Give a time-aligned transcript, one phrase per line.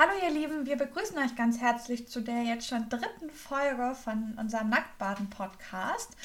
[0.00, 4.36] Hallo ihr Lieben, wir begrüßen euch ganz herzlich zu der jetzt schon dritten Folge von
[4.38, 6.16] unserem Nacktbaden-Podcast.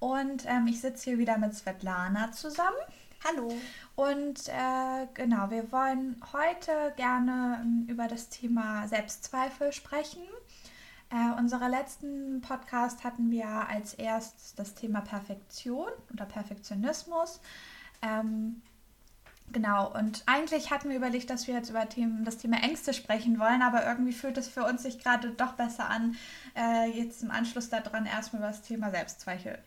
[0.00, 2.76] Und ähm, ich sitze hier wieder mit Svetlana zusammen.
[3.24, 3.50] Hallo.
[3.96, 10.24] Und äh, genau, wir wollen heute gerne ähm, über das Thema Selbstzweifel sprechen.
[11.08, 17.40] Äh, unserer letzten Podcast hatten wir als erstes das Thema Perfektion oder Perfektionismus.
[18.02, 18.60] Ähm,
[19.52, 23.38] Genau, und eigentlich hatten wir überlegt, dass wir jetzt über Themen, das Thema Ängste sprechen
[23.38, 26.16] wollen, aber irgendwie fühlt es für uns sich gerade doch besser an,
[26.56, 29.58] äh, jetzt im Anschluss daran erstmal über das Thema Selbstzweifel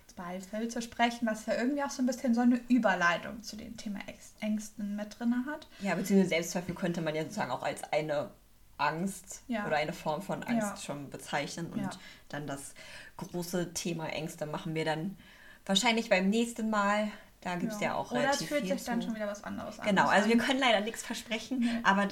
[0.69, 3.99] zu sprechen, was ja irgendwie auch so ein bisschen so eine Überleitung zu dem Thema
[4.39, 5.67] Ängsten mit drin hat.
[5.81, 8.31] Ja, beziehungsweise Selbstzweifel könnte man ja sozusagen auch als eine
[8.77, 9.65] Angst ja.
[9.65, 10.77] oder eine Form von Angst ja.
[10.77, 11.67] schon bezeichnen.
[11.67, 11.89] Und ja.
[12.29, 12.73] dann das
[13.17, 15.17] große Thema Ängste machen wir dann
[15.65, 17.11] wahrscheinlich beim nächsten Mal
[17.45, 17.89] da gibt es ja.
[17.89, 17.95] ja.
[17.95, 19.85] auch Oder relativ es fühlt sich dann schon wieder was anderes an.
[19.85, 21.79] Genau, also wir können leider nichts versprechen, nee.
[21.83, 22.07] aber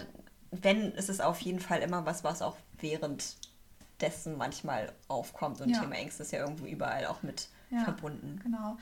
[0.51, 5.59] wenn, ist es auf jeden Fall immer was, was auch währenddessen manchmal aufkommt.
[5.59, 5.79] Und ja.
[5.79, 8.39] Thema Ängste ist ja irgendwo überall auch mit ja, verbunden.
[8.43, 8.77] Genau.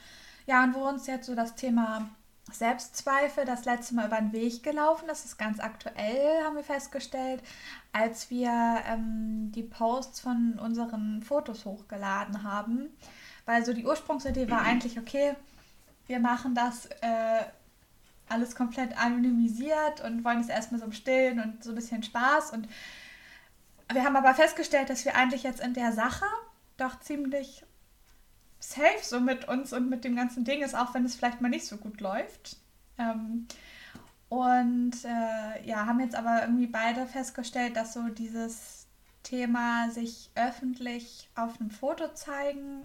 [0.46, 2.10] Ja, und wo uns jetzt so das Thema
[2.50, 7.42] Selbstzweifel das letzte Mal über den Weg gelaufen das ist ganz aktuell, haben wir festgestellt,
[7.92, 12.90] als wir ähm, die Posts von unseren Fotos hochgeladen haben.
[13.46, 15.34] Weil so die Ursprungsidee war eigentlich, okay,
[16.06, 17.44] wir machen das äh,
[18.28, 22.52] alles komplett anonymisiert und wollen es erstmal so im Stillen und so ein bisschen Spaß.
[22.52, 22.68] Und
[23.92, 26.24] wir haben aber festgestellt, dass wir eigentlich jetzt in der Sache
[26.76, 27.64] doch ziemlich
[28.58, 31.48] safe so mit uns und mit dem ganzen Ding ist, auch wenn es vielleicht mal
[31.48, 32.56] nicht so gut läuft.
[32.98, 33.46] Ähm,
[34.28, 38.86] und äh, ja, haben jetzt aber irgendwie beide festgestellt, dass so dieses
[39.22, 42.82] Thema sich öffentlich auf einem Foto zeigen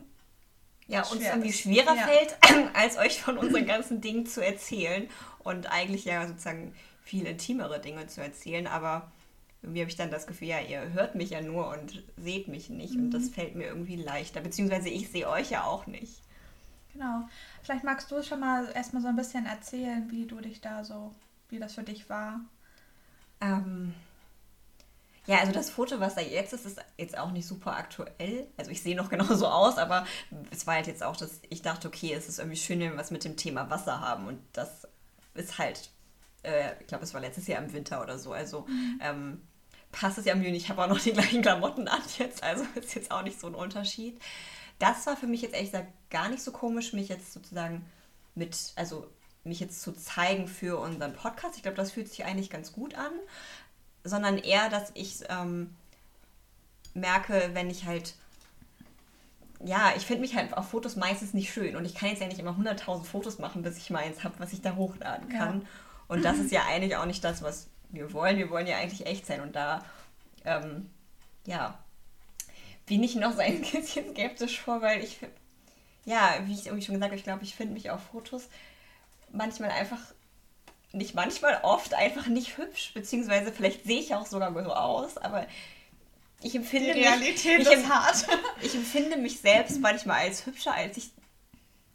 [0.88, 2.08] ja, uns irgendwie schwerer ja.
[2.08, 2.38] fällt,
[2.74, 5.08] als euch von unseren ganzen Dingen zu erzählen
[5.40, 9.12] und eigentlich ja sozusagen viel intimere Dinge zu erzählen, aber
[9.62, 12.70] irgendwie habe ich dann das Gefühl, ja, ihr hört mich ja nur und seht mich
[12.70, 13.06] nicht mhm.
[13.06, 13.34] und das mhm.
[13.34, 16.22] fällt mir irgendwie leichter, beziehungsweise ich sehe euch ja auch nicht.
[16.94, 17.28] Genau.
[17.64, 21.14] Vielleicht magst du schon mal erstmal so ein bisschen erzählen, wie du dich da so,
[21.50, 22.40] wie das für dich war.
[23.40, 23.94] Ähm,
[25.28, 28.48] ja, also das Foto, was da jetzt ist, ist jetzt auch nicht super aktuell.
[28.56, 30.08] Also ich sehe noch genauso aus, aber
[30.52, 32.98] es war halt jetzt auch, dass ich dachte, okay, es ist irgendwie schön, wenn wir
[32.98, 34.28] was mit dem Thema Wasser haben.
[34.28, 34.88] Und das
[35.34, 35.92] ist halt,
[36.44, 38.32] äh, ich glaube, es war letztes Jahr im Winter oder so.
[38.32, 39.00] Also mhm.
[39.02, 39.42] ähm,
[39.92, 42.42] passt es ja mir ich habe auch noch die gleichen Klamotten an jetzt.
[42.42, 44.20] Also ist jetzt auch nicht so ein Unterschied.
[44.80, 47.86] Das war für mich jetzt ehrlich gesagt gar nicht so komisch, mich jetzt sozusagen
[48.34, 49.10] mit, also
[49.44, 51.58] mich jetzt zu zeigen für unseren Podcast.
[51.58, 53.12] Ich glaube, das fühlt sich eigentlich ganz gut an
[54.08, 55.76] sondern eher, dass ich ähm,
[56.94, 58.16] merke, wenn ich halt,
[59.64, 62.28] ja, ich finde mich halt auf Fotos meistens nicht schön und ich kann jetzt ja
[62.28, 65.62] nicht immer 100.000 Fotos machen, bis ich meins habe, was ich da hochladen kann.
[65.62, 65.68] Ja.
[66.08, 68.38] Und das ist ja eigentlich auch nicht das, was wir wollen.
[68.38, 69.84] Wir wollen ja eigentlich echt sein und da,
[70.46, 70.90] ähm,
[71.46, 71.78] ja,
[72.86, 75.20] bin ich noch so ein bisschen skeptisch vor, weil ich,
[76.06, 78.48] ja, wie ich irgendwie schon gesagt habe, ich glaube, ich finde mich auf Fotos
[79.32, 80.00] manchmal einfach
[80.92, 85.46] nicht manchmal, oft einfach nicht hübsch, beziehungsweise vielleicht sehe ich auch sogar so aus, aber
[86.42, 88.28] ich empfinde Die Realität mich, ist hart.
[88.62, 91.10] Ich empfinde mich selbst manchmal als hübscher, als ich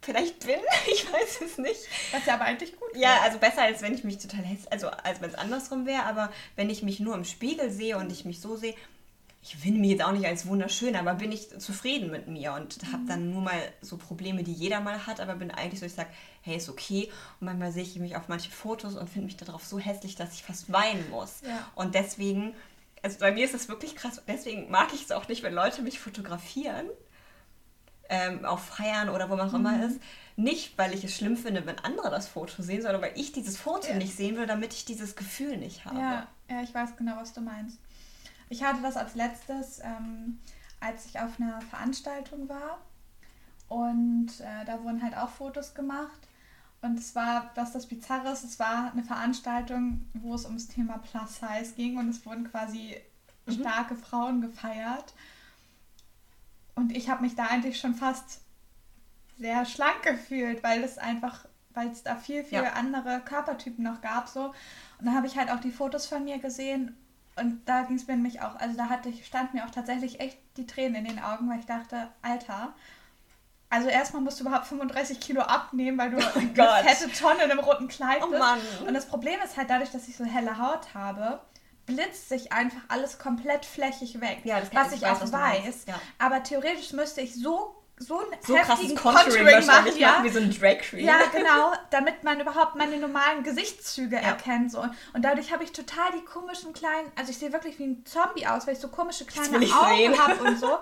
[0.01, 0.59] vielleicht bin.
[0.91, 1.79] Ich weiß es nicht.
[2.11, 4.89] Was ja aber eigentlich gut Ja, also besser, als wenn ich mich total hässlich, also
[4.89, 8.25] als wenn es andersrum wäre, aber wenn ich mich nur im Spiegel sehe und ich
[8.25, 8.75] mich so sehe,
[9.43, 12.81] ich finde mich jetzt auch nicht als wunderschön, aber bin ich zufrieden mit mir und
[12.81, 12.93] mhm.
[12.93, 15.93] habe dann nur mal so Probleme, die jeder mal hat, aber bin eigentlich so, ich
[15.93, 16.09] sage,
[16.41, 17.11] hey, ist okay.
[17.41, 20.33] Und manchmal sehe ich mich auf manchen Fotos und finde mich darauf so hässlich, dass
[20.33, 21.41] ich fast weinen muss.
[21.45, 21.67] Ja.
[21.75, 22.55] Und deswegen,
[23.01, 25.81] also bei mir ist das wirklich krass, deswegen mag ich es auch nicht, wenn Leute
[25.81, 26.85] mich fotografieren,
[28.07, 29.59] ähm, auf Feiern oder wo man auch mhm.
[29.59, 29.99] immer ist.
[30.37, 33.57] Nicht, weil ich es schlimm finde, wenn andere das Foto sehen, sondern weil ich dieses
[33.57, 33.95] Foto ja.
[33.95, 35.99] nicht sehen will, damit ich dieses Gefühl nicht habe.
[35.99, 37.77] Ja, ja, ich weiß genau, was du meinst.
[38.53, 40.37] Ich hatte das als letztes, ähm,
[40.79, 42.77] als ich auf einer Veranstaltung war.
[43.67, 46.27] Und äh, da wurden halt auch Fotos gemacht.
[46.83, 50.99] Und es war, was das Bizarre ist, es war eine Veranstaltung, wo es ums Thema
[50.99, 52.95] Plus Size ging und es wurden quasi
[53.47, 53.53] mhm.
[53.53, 55.15] starke Frauen gefeiert.
[56.75, 58.41] Und ich habe mich da eigentlich schon fast
[59.39, 62.73] sehr schlank gefühlt, weil es einfach, weil es da viel, viel ja.
[62.73, 64.27] andere Körpertypen noch gab.
[64.27, 64.53] So.
[64.99, 66.95] Und dann habe ich halt auch die Fotos von mir gesehen
[67.35, 70.19] und da ging es mir nämlich auch, also da hatte ich, stand mir auch tatsächlich
[70.19, 72.73] echt die Tränen in den Augen, weil ich dachte, Alter,
[73.69, 77.51] also erstmal musst du überhaupt 35 Kilo abnehmen, weil du oh eine fette Tonne in
[77.51, 78.39] einem roten Kleid oh bist.
[78.39, 78.59] Oh Mann.
[78.87, 81.41] Und das Problem ist halt dadurch, dass ich so helle Haut habe,
[81.87, 84.41] blitzt sich einfach alles komplett flächig weg.
[84.43, 85.85] Ja, das was ich, ich weiß, auch weiß.
[85.87, 85.99] Ja.
[86.19, 90.19] Aber theoretisch müsste ich so so einen so heftigen Contouring, Contouring machen, ja.
[90.23, 91.05] wie so ein Drag Queen.
[91.05, 94.21] Ja, genau, damit man überhaupt meine normalen Gesichtszüge ja.
[94.21, 94.71] erkennt.
[94.71, 94.85] So.
[95.13, 98.45] Und dadurch habe ich total die komischen kleinen, also ich sehe wirklich wie ein Zombie
[98.47, 100.77] aus, weil ich so komische kleine Augen habe und so.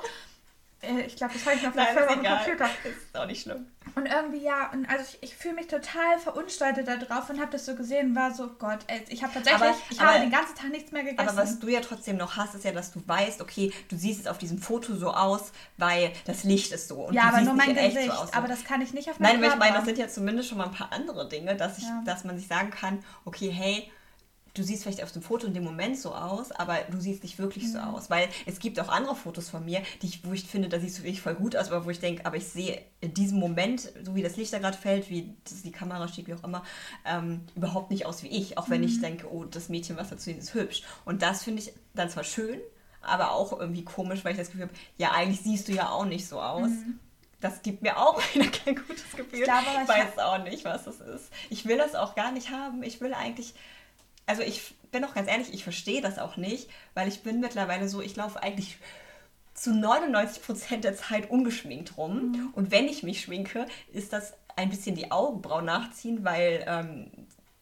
[0.81, 2.69] Äh, ich glaube, das habe ich noch auf dem Computer.
[2.83, 3.67] Das ist auch nicht schlimm.
[3.95, 7.51] Und irgendwie, ja, und also ich, ich fühle mich total verunstaltet da drauf und habe
[7.51, 10.31] das so gesehen, war so, Gott, ey, ich habe tatsächlich, aber, ich aber, habe den
[10.31, 11.27] ganzen Tag nichts mehr gegessen.
[11.27, 14.21] Aber was du ja trotzdem noch hast, ist ja, dass du weißt, okay, du siehst
[14.21, 17.05] es auf diesem Foto so aus, weil das Licht ist so.
[17.05, 19.41] Und ja, aber nur mein Gesicht, so aus, aber das kann ich nicht auf meinem
[19.41, 21.77] Nein, aber ich meine, das sind ja zumindest schon mal ein paar andere Dinge, dass,
[21.77, 22.01] ich, ja.
[22.05, 23.91] dass man sich sagen kann, okay, hey,
[24.53, 27.39] du siehst vielleicht auf dem Foto in dem Moment so aus, aber du siehst nicht
[27.39, 27.71] wirklich mhm.
[27.71, 28.09] so aus.
[28.09, 30.99] Weil es gibt auch andere Fotos von mir, die ich, wo ich finde, da siehst
[30.99, 33.91] du wirklich voll gut aus, aber wo ich denke, aber ich sehe in diesem Moment,
[34.03, 35.33] so wie das Licht da gerade fällt, wie
[35.63, 36.63] die Kamera steht, wie auch immer,
[37.05, 38.57] ähm, überhaupt nicht aus wie ich.
[38.57, 38.87] Auch wenn mhm.
[38.87, 40.83] ich denke, oh, das Mädchen, was dazu sieht, ist hübsch.
[41.05, 42.59] Und das finde ich dann zwar schön,
[43.01, 46.05] aber auch irgendwie komisch, weil ich das Gefühl habe, ja, eigentlich siehst du ja auch
[46.05, 46.69] nicht so aus.
[46.69, 46.99] Mhm.
[47.39, 49.39] Das gibt mir auch wieder kein gutes Gefühl.
[49.39, 51.31] Ich, glaube, ich weiß auch nicht, was das ist.
[51.49, 52.83] Ich will das auch gar nicht haben.
[52.83, 53.55] Ich will eigentlich
[54.31, 57.89] also ich bin auch ganz ehrlich, ich verstehe das auch nicht, weil ich bin mittlerweile
[57.89, 58.77] so, ich laufe eigentlich
[59.53, 62.31] zu 99 Prozent der Zeit ungeschminkt rum.
[62.31, 62.49] Mhm.
[62.53, 67.11] Und wenn ich mich schminke, ist das ein bisschen die Augenbrauen nachziehen, weil ähm,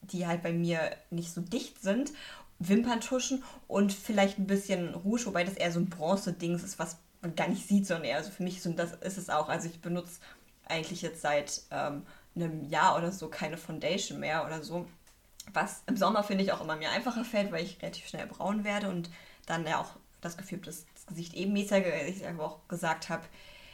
[0.04, 2.12] die halt bei mir nicht so dicht sind.
[2.60, 7.33] Wimperntuschen und vielleicht ein bisschen Rouge, wobei das eher so ein Bronze-Dings ist, was man
[7.33, 9.50] gar nicht sieht, sondern eher, also für mich so, das ist es auch.
[9.50, 10.19] Also ich benutze
[10.66, 12.04] eigentlich jetzt seit ähm,
[12.36, 14.86] einem Jahr oder so keine Foundation mehr oder so.
[15.53, 18.63] Was im Sommer finde ich auch immer mir einfacher fällt, weil ich relativ schnell braun
[18.63, 19.09] werde und
[19.45, 19.91] dann ja auch
[20.21, 23.23] das Gefühl dass das Gesicht ebenmäßiger Ich aber auch gesagt habe,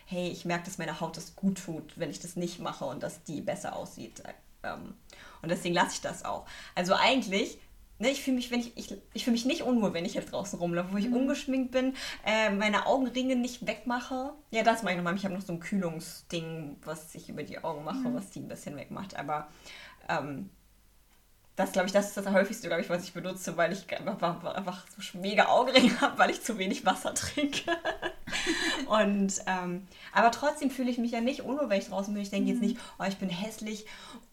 [0.05, 3.01] hey, ich merke, dass meine Haut das gut tut, wenn ich das nicht mache und
[3.01, 4.21] dass die besser aussieht.
[4.63, 4.93] Ähm,
[5.41, 6.45] und deswegen lasse ich das auch.
[6.75, 7.57] Also eigentlich
[7.97, 10.33] Ne, ich fühle mich, wenn ich, ich, ich fühle mich nicht unwohl, wenn ich jetzt
[10.33, 11.15] draußen rumlaufe, wo ich mhm.
[11.15, 11.93] ungeschminkt bin,
[12.25, 14.33] äh, meine Augenringe nicht wegmache.
[14.51, 15.15] Ja, das mache ich nochmal.
[15.15, 18.15] Ich habe noch so ein Kühlungsding, was ich über die Augen mache, mhm.
[18.15, 19.15] was die ein bisschen wegmacht.
[19.15, 19.47] Aber
[20.09, 20.49] ähm,
[21.55, 24.43] das glaube ich, das ist das häufigste, glaube ich, was ich benutze, weil ich einfach,
[24.55, 27.71] einfach so mega Augenringe habe, weil ich zu wenig Wasser trinke.
[28.87, 32.21] und ähm, aber trotzdem fühle ich mich ja nicht unwohl, wenn ich draußen bin.
[32.21, 32.53] Ich denke mhm.
[32.53, 33.85] jetzt nicht, oh, ich bin hässlich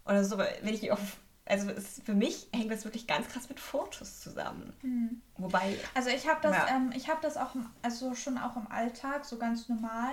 [0.05, 1.01] oder so, wenn ich auf
[1.45, 4.73] also es, für mich hängt das wirklich ganz krass mit Fotos zusammen.
[4.83, 5.21] Mhm.
[5.39, 5.77] Wobei.
[5.95, 6.77] Also ich habe das, ja.
[6.77, 7.51] ähm, ich habe das auch,
[7.83, 10.13] also schon auch im Alltag, so ganz normal.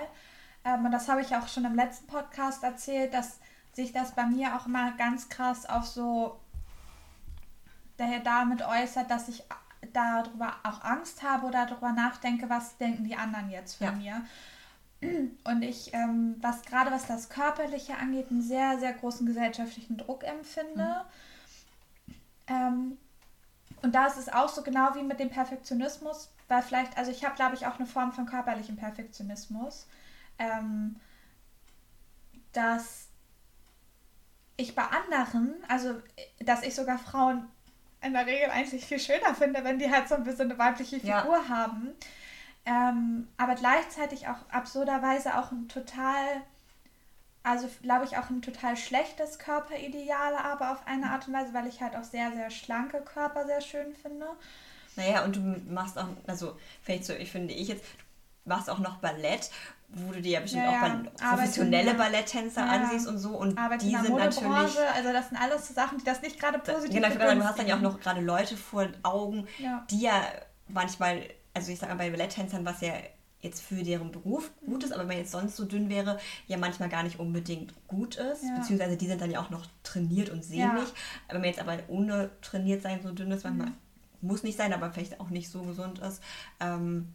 [0.64, 3.38] Ähm, und das habe ich auch schon im letzten Podcast erzählt, dass
[3.72, 6.40] sich das bei mir auch immer ganz krass auf so
[8.00, 9.44] daher damit äußert, dass ich
[9.92, 14.22] darüber auch Angst habe oder darüber nachdenke, was denken die anderen jetzt von ja.
[15.02, 15.32] mir.
[15.44, 20.24] Und ich, ähm, was gerade was das Körperliche angeht, einen sehr, sehr großen gesellschaftlichen Druck
[20.24, 21.04] empfinde.
[22.06, 22.14] Mhm.
[22.48, 22.98] Ähm,
[23.82, 27.24] und da ist es auch so genau wie mit dem Perfektionismus, weil vielleicht, also ich
[27.24, 29.86] habe, glaube ich, auch eine Form von körperlichem Perfektionismus,
[30.38, 30.96] ähm,
[32.52, 33.06] dass
[34.58, 36.02] ich bei anderen, also
[36.40, 37.48] dass ich sogar Frauen
[38.02, 41.00] in der Regel eigentlich viel schöner finde, wenn die halt so ein bisschen eine weibliche
[41.00, 41.48] Figur ja.
[41.48, 41.94] haben.
[42.64, 46.42] Ähm, aber gleichzeitig auch absurderweise auch ein total,
[47.42, 51.66] also glaube ich auch ein total schlechtes Körperideal, aber auf eine Art und Weise, weil
[51.66, 54.26] ich halt auch sehr, sehr schlanke Körper sehr schön finde.
[54.96, 57.84] Naja, und du machst auch, also vielleicht so, ich finde ich jetzt,
[58.44, 59.50] du machst auch noch Ballett
[59.92, 61.34] wo du dir ja bestimmt ja, auch ja.
[61.36, 62.72] professionelle Balletttänzer ja.
[62.72, 63.30] ansiehst und so.
[63.30, 64.78] Und Arbeit die sind natürlich.
[64.94, 67.66] Also das sind alles so Sachen, die das nicht gerade positiv Genau, du hast dann
[67.66, 69.46] ja auch noch gerade Leute vor Augen,
[69.90, 70.22] die ja
[70.68, 71.22] manchmal,
[71.54, 72.92] also ich sage mal bei Balletttänzern, was ja
[73.40, 76.58] jetzt für deren Beruf gut ist, aber wenn man jetzt sonst so dünn wäre, ja
[76.58, 78.44] manchmal gar nicht unbedingt gut ist.
[78.44, 78.56] Ja.
[78.58, 80.60] Beziehungsweise die sind dann ja auch noch trainiert und sehnig.
[80.60, 80.86] Ja.
[81.28, 83.74] Wenn man jetzt aber ohne trainiert sein so dünn ist, manchmal mhm.
[84.20, 86.22] muss nicht sein, aber vielleicht auch nicht so gesund ist,
[86.60, 87.14] ähm,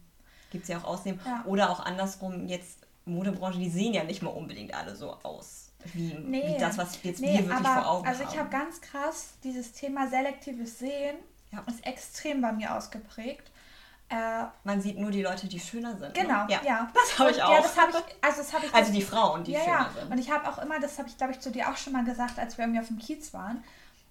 [0.50, 1.20] gibt es ja auch Ausnehmen.
[1.24, 1.42] Ja.
[1.46, 5.70] Oder auch andersrum, jetzt Modebranche, die sehen ja nicht mal unbedingt alle so aus.
[5.92, 8.26] Wie, nee, wie das, was jetzt nee, wir wirklich aber, vor Augen also haben.
[8.26, 11.16] Also ich habe ganz krass dieses Thema selektives Sehen
[11.52, 11.62] ja.
[11.68, 13.50] ist extrem bei mir ausgeprägt.
[14.08, 16.16] Äh, Man sieht nur die Leute, die schöner sind.
[16.16, 16.22] Ne?
[16.22, 16.52] Genau, ne?
[16.52, 16.60] ja.
[16.64, 16.90] ja.
[16.94, 17.52] Das habe ich auch.
[17.52, 18.74] Ja, das habe ich, also das habe ich.
[18.74, 19.90] Also die Frauen, die ja, schöner ja.
[20.00, 20.12] sind.
[20.12, 22.04] Und ich habe auch immer, das habe ich glaube ich zu dir auch schon mal
[22.04, 23.62] gesagt, als wir irgendwie auf dem Kiez waren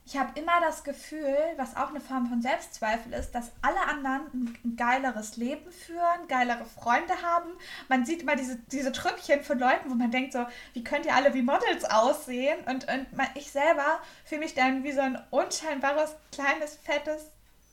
[0.08, 4.56] ich habe immer das Gefühl, was auch eine Form von Selbstzweifel ist, dass alle anderen
[4.64, 7.50] ein, geileres Leben führen, geilere Freunde haben.
[7.90, 11.16] Man sieht immer diese, diese Trüppchen von Leuten, wo man denkt so, wie könnt ihr
[11.16, 12.60] alle wie Models aussehen?
[12.68, 17.26] Und, und man, ich selber fühle mich dann wie so ein unscheinbares, kleines, fettes,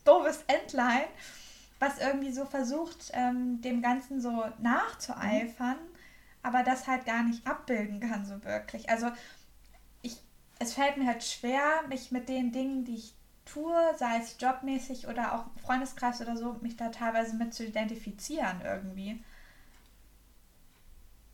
[0.03, 1.05] doofes Entlein,
[1.77, 5.97] was irgendwie so versucht, ähm, dem Ganzen so nachzueifern, mhm.
[6.41, 8.89] aber das halt gar nicht abbilden kann so wirklich.
[8.89, 9.11] Also
[10.59, 13.13] es fällt mir halt schwer, mich mit den Dingen, die ich
[13.45, 18.61] tue, sei es jobmäßig oder auch Freundeskreis oder so, mich da teilweise mit zu identifizieren
[18.63, 19.23] irgendwie.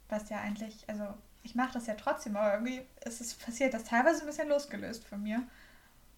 [0.09, 1.05] Was ja eigentlich, also
[1.43, 5.05] ich mache das ja trotzdem, aber irgendwie ist es passiert das teilweise ein bisschen losgelöst
[5.05, 5.43] von mir.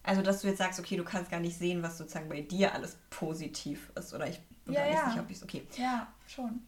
[0.03, 2.73] Also, dass du jetzt sagst, okay, du kannst gar nicht sehen, was sozusagen bei dir
[2.73, 4.13] alles positiv ist.
[4.13, 4.93] Oder ich bin Ja, gar ja.
[4.95, 5.63] nicht sicher, ob ich es okay.
[5.77, 6.61] Ja, schon.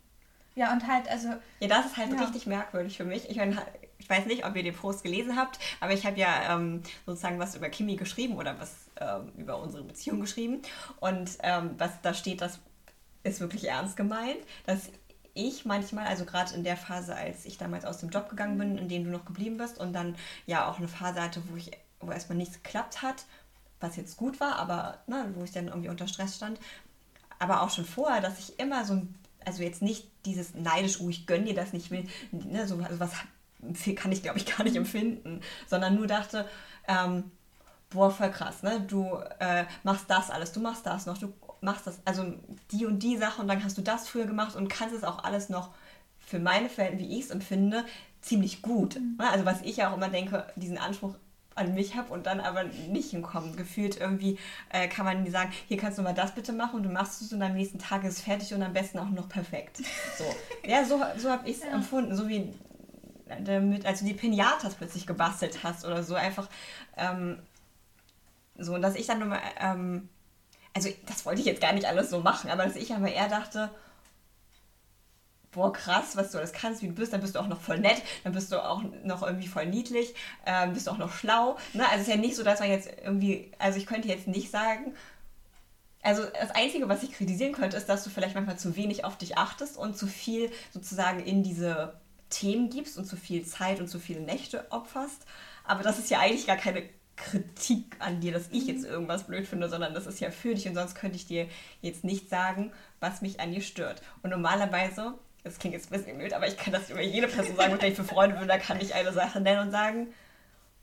[0.56, 2.22] Ja, und halt, also, Ja, das ist halt Ja.
[2.22, 3.30] richtig merkwürdig für mich.
[3.30, 3.56] Ich meine,
[4.04, 7.40] ich weiß nicht, ob ihr den Post gelesen habt, aber ich habe ja ähm, sozusagen
[7.40, 10.62] was über Kimi geschrieben oder was ähm, über unsere Beziehung geschrieben.
[11.00, 12.60] Und ähm, was da steht, das
[13.24, 14.90] ist wirklich ernst gemeint, dass
[15.34, 18.78] ich manchmal, also gerade in der Phase, als ich damals aus dem Job gegangen bin,
[18.78, 21.72] in dem du noch geblieben bist und dann ja auch eine Phase hatte, wo ich,
[22.02, 23.24] wo erstmal nichts geklappt hat,
[23.80, 26.60] was jetzt gut war, aber ne, wo ich dann irgendwie unter Stress stand,
[27.40, 29.02] aber auch schon vorher, dass ich immer so
[29.46, 33.00] also jetzt nicht dieses neidisch, oh, ich gönn dir das nicht, will, ne, so also
[33.00, 33.12] was
[33.96, 36.48] kann ich, glaube ich, gar nicht empfinden, sondern nur dachte,
[36.88, 37.32] ähm,
[37.90, 41.86] boah, voll krass, ne, du äh, machst das alles, du machst das noch, du machst
[41.88, 42.34] das, also
[42.72, 45.24] die und die Sache und dann hast du das früher gemacht und kannst es auch
[45.24, 45.70] alles noch
[46.20, 47.86] für meine Verhältnisse, wie ich es empfinde,
[48.22, 48.96] ziemlich gut.
[49.18, 49.30] Ne?
[49.30, 51.16] Also was ich ja auch immer denke, diesen Anspruch
[51.56, 53.56] an mich habe und dann aber nicht hinkommen.
[53.56, 54.40] Gefühlt irgendwie
[54.70, 57.22] äh, kann man mir sagen, hier kannst du mal das bitte machen und du machst
[57.22, 59.78] es und am nächsten Tag ist es fertig und am besten auch noch perfekt.
[60.18, 60.24] So,
[60.68, 61.74] ja, so, so habe ich es Ja.
[61.74, 62.52] empfunden, so wie
[63.42, 66.50] damit, als du die Pinatas plötzlich gebastelt hast oder so, einfach
[66.98, 67.40] ähm,
[68.58, 70.10] so, und dass ich dann nur mal, ähm,
[70.74, 73.28] also das wollte ich jetzt gar nicht alles so machen, aber dass ich aber eher
[73.28, 73.70] dachte,
[75.52, 77.80] boah, krass, was du alles kannst, wie du bist, dann bist du auch noch voll
[77.80, 80.14] nett, dann bist du auch noch irgendwie voll niedlich,
[80.46, 81.58] ähm, bist du auch noch schlau.
[81.74, 81.84] Ne?
[81.86, 84.50] Also es ist ja nicht so, dass man jetzt irgendwie, also ich könnte jetzt nicht
[84.50, 84.96] sagen,
[86.02, 89.18] also das Einzige, was ich kritisieren könnte, ist, dass du vielleicht manchmal zu wenig auf
[89.18, 91.94] dich achtest und zu viel sozusagen in diese
[92.34, 95.26] Themen gibst und zu viel Zeit und zu viele Nächte opferst.
[95.64, 96.84] Aber das ist ja eigentlich gar keine
[97.16, 100.68] Kritik an dir, dass ich jetzt irgendwas blöd finde, sondern das ist ja für dich
[100.68, 101.48] und sonst könnte ich dir
[101.82, 104.02] jetzt nicht sagen, was mich an dir stört.
[104.24, 105.14] Und normalerweise,
[105.44, 107.82] das klingt jetzt ein bisschen blöd, aber ich kann das über jede Person sagen, mit
[107.82, 110.08] der ich für Freunde bin, da kann ich eine Sache nennen und sagen,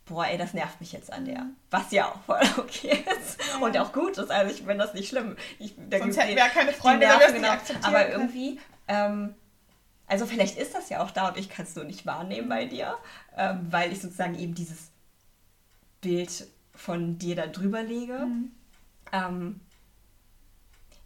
[0.05, 1.45] boah, ey, das nervt mich jetzt an der.
[1.69, 4.31] Was ja auch voll okay ist und auch gut ist.
[4.31, 5.35] Also ich finde das nicht schlimm.
[5.59, 7.53] Ich, da Sonst hätten die- wir ja keine Freunde, Nerven, genau.
[7.83, 9.35] Aber irgendwie, ähm,
[10.11, 12.65] also vielleicht ist das ja auch da und ich kann es nur nicht wahrnehmen bei
[12.65, 12.97] dir,
[13.37, 14.91] ähm, weil ich sozusagen eben dieses
[16.01, 18.19] Bild von dir da drüber lege.
[18.19, 18.51] Mhm.
[19.13, 19.61] Ähm,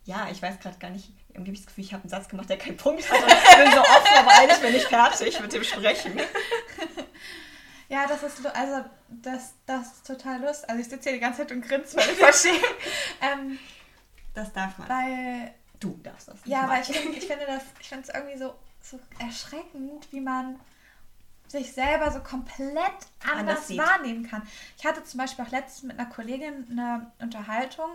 [0.05, 2.27] ja, ich weiß gerade gar nicht, irgendwie habe ich das Gefühl, ich habe einen Satz
[2.27, 5.39] gemacht, der keinen Punkt hat und ich bin so offen, aber eigentlich bin ich fertig
[5.39, 6.19] mit dem Sprechen.
[7.87, 10.67] Ja, das ist, also, das, das ist total lustig.
[10.69, 12.51] Also, ich sitze hier die ganze Zeit und grinse, weil ich verstehe.
[13.21, 13.59] ähm,
[14.33, 14.89] Das darf man.
[14.89, 16.35] weil, Du darfst das.
[16.37, 17.13] nicht ja, weil ich, machen.
[17.15, 18.55] ich finde das, ich finde es irgendwie so,
[18.89, 20.59] so erschreckend, wie man
[21.47, 22.91] sich selber so komplett
[23.31, 24.41] Anders anders wahrnehmen kann.
[24.77, 27.85] Ich hatte zum Beispiel auch letztens mit einer Kollegin eine Unterhaltung,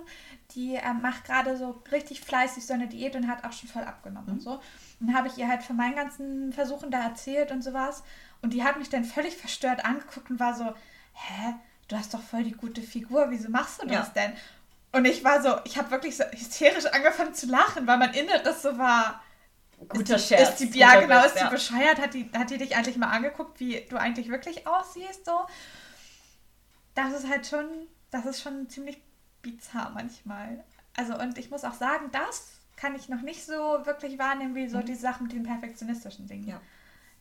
[0.55, 3.83] die ähm, macht gerade so richtig fleißig so eine Diät und hat auch schon voll
[3.83, 4.33] abgenommen Mhm.
[4.35, 4.53] und so.
[5.01, 8.05] Und dann habe ich ihr halt von meinen ganzen Versuchen da erzählt und sowas.
[8.41, 10.67] Und die hat mich dann völlig verstört angeguckt und war so,
[11.13, 11.55] hä,
[11.89, 14.13] du hast doch voll die gute Figur, wieso machst du das Ja.
[14.15, 14.33] denn?
[14.93, 18.63] Und ich war so, ich habe wirklich so hysterisch angefangen zu lachen, weil mein Inneres
[18.63, 19.23] so war,
[19.89, 20.61] Guter ist, Scherz.
[20.61, 21.51] Ist die, ja, guter genau, Witz, ist die ja.
[21.51, 21.99] bescheuert?
[21.99, 25.25] Hat die, hat die dich eigentlich mal angeguckt, wie du eigentlich wirklich aussiehst?
[25.25, 25.47] So?
[26.95, 27.67] Das ist halt schon,
[28.11, 29.01] das ist schon ziemlich
[29.43, 30.63] bizarr manchmal.
[30.97, 33.53] Also, und ich muss auch sagen, das kann ich noch nicht so
[33.85, 34.87] wirklich wahrnehmen, wie so Mhm.
[34.87, 36.49] die Sachen mit den perfektionistischen Dingen.
[36.49, 36.61] Ja.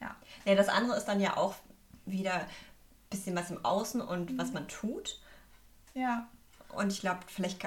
[0.01, 0.15] Ja.
[0.45, 1.55] Ja, das andere ist dann ja auch
[2.05, 2.45] wieder ein
[3.09, 4.37] bisschen was im Außen und Mhm.
[4.37, 5.19] was man tut.
[5.93, 6.27] Ja.
[6.69, 7.59] Und ich glaube, vielleicht,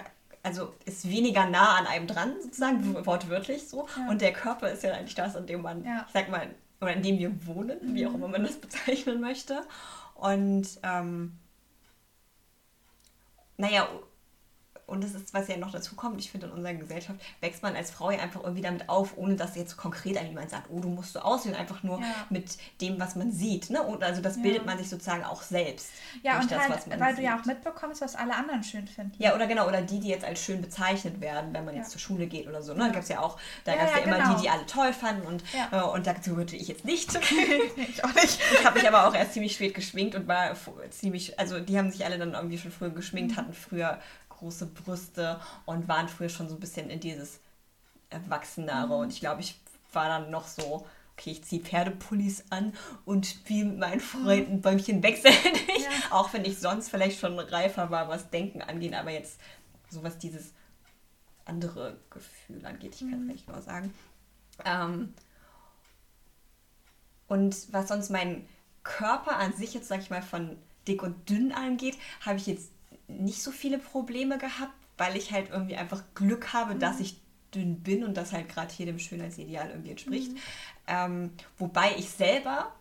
[0.42, 3.82] also ist weniger nah an einem dran, sozusagen, wortwörtlich so.
[3.82, 3.88] Mhm.
[4.02, 4.08] Ja.
[4.10, 6.04] Und der Körper ist ja eigentlich das, an dem man, Ja.
[6.06, 6.48] ich sag mal,
[6.80, 8.10] oder in dem wir wohnen, wie Mhm.
[8.10, 9.62] auch immer man das bezeichnen möchte.
[10.14, 11.38] Und ähm,
[13.56, 13.88] naja,
[14.92, 17.74] und das ist, was ja noch dazu kommt, ich finde, in unserer Gesellschaft wächst man
[17.74, 20.78] als Frau ja einfach irgendwie damit auf, ohne dass jetzt konkret an jemand sagt, oh,
[20.78, 22.06] du musst so aussehen, einfach nur Ja.
[22.30, 23.70] mit dem, was man sieht.
[23.70, 23.82] Ne?
[23.82, 24.42] Und also das Ja.
[24.42, 25.90] bildet man sich sozusagen auch selbst.
[26.22, 27.40] Ja, durch und das, halt, was man weil du ja sieht.
[27.40, 29.12] auch mitbekommst, was alle anderen schön finden.
[29.20, 32.00] Ja, oder genau, oder die, die jetzt als schön bezeichnet werden, wenn man jetzt zur
[32.00, 32.72] Schule geht oder so.
[32.74, 32.80] Ne?
[32.86, 34.36] Da gab es ja auch, da gab es ja, immer genau.
[34.36, 37.10] die, die alle toll fanden und, äh, und dazu gehörte ich jetzt nicht.
[37.76, 38.38] ich auch nicht.
[38.52, 40.54] ich habe mich aber auch erst ziemlich spät geschminkt und war
[40.90, 42.96] ziemlich, also die haben sich alle dann irgendwie schon früher Mhm.
[42.96, 43.98] geschminkt, hatten früher
[44.42, 47.38] große Brüste und waren früher schon so ein bisschen in dieses
[48.10, 48.86] Erwachsenere.
[48.86, 48.92] Mhm.
[48.92, 49.58] Und ich glaube, ich
[49.92, 52.72] war dann noch so, okay, ich ziehe Pferdepullis an
[53.04, 55.34] und spiele mit meinen Freunden Bäumchen wechseln.
[55.82, 55.88] Ja.
[56.10, 59.40] Auch wenn ich sonst vielleicht schon reifer war, was Denken angeht, aber jetzt
[59.90, 60.52] so was dieses
[61.44, 63.30] andere Gefühl angeht, ich kann es Mhm.
[63.30, 63.92] eigentlich nur sagen.
[64.64, 65.14] Ähm,
[67.26, 68.46] und was sonst meinen
[68.84, 70.56] Körper an sich jetzt, sag ich mal, von
[70.86, 72.70] dick und dünn angeht, habe ich jetzt
[73.20, 77.16] nicht so viele Probleme gehabt, weil ich halt irgendwie einfach Glück habe, dass ich
[77.54, 80.32] dünn bin und das halt gerade jedem Schönheitsideal irgendwie entspricht.
[80.32, 80.38] Mhm.
[80.86, 82.74] Ähm, wobei ich selber,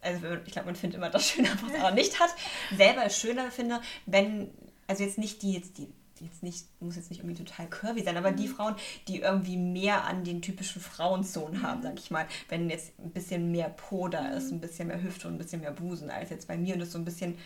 [0.00, 2.34] also ich glaube, man findet immer das schöner, was man nicht hat,
[2.76, 4.50] selber schöner finde, wenn,
[4.86, 5.88] also jetzt nicht die, jetzt die
[6.20, 8.36] jetzt nicht, muss jetzt nicht irgendwie total curvy sein, aber mhm.
[8.36, 8.76] die Frauen,
[9.08, 13.50] die irgendwie mehr an den typischen Frauenzonen haben, sag ich mal, wenn jetzt ein bisschen
[13.50, 16.48] mehr Po da ist, ein bisschen mehr Hüfte und ein bisschen mehr Busen als jetzt
[16.48, 17.36] bei mir und es so ein bisschen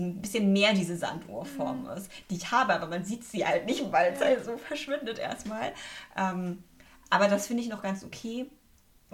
[0.00, 1.90] ein bisschen mehr diese Sanduhrform mhm.
[1.90, 5.18] ist, die ich habe, aber man sieht sie halt nicht, weil es halt so verschwindet
[5.18, 5.72] erstmal.
[6.16, 6.62] Ähm,
[7.10, 8.46] aber das finde ich noch ganz okay.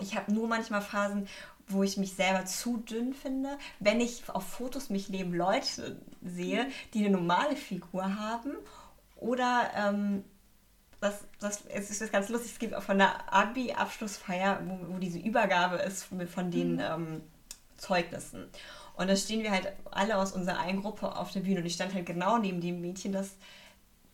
[0.00, 1.26] Ich habe nur manchmal Phasen,
[1.68, 3.58] wo ich mich selber zu dünn finde.
[3.80, 6.72] Wenn ich auf Fotos mich neben Leute sehe, mhm.
[6.94, 8.52] die eine normale Figur haben
[9.16, 10.24] oder ähm,
[11.00, 15.18] das, das, es ist ganz lustig, es gibt auch von der Abi-Abschlussfeier, wo, wo, diese
[15.18, 16.80] Übergabe ist von den mhm.
[16.80, 17.22] ähm,
[17.76, 18.48] Zeugnissen.
[18.96, 21.74] Und da stehen wir halt alle aus unserer einen Gruppe auf der Bühne und ich
[21.74, 23.36] stand halt genau neben dem Mädchen, das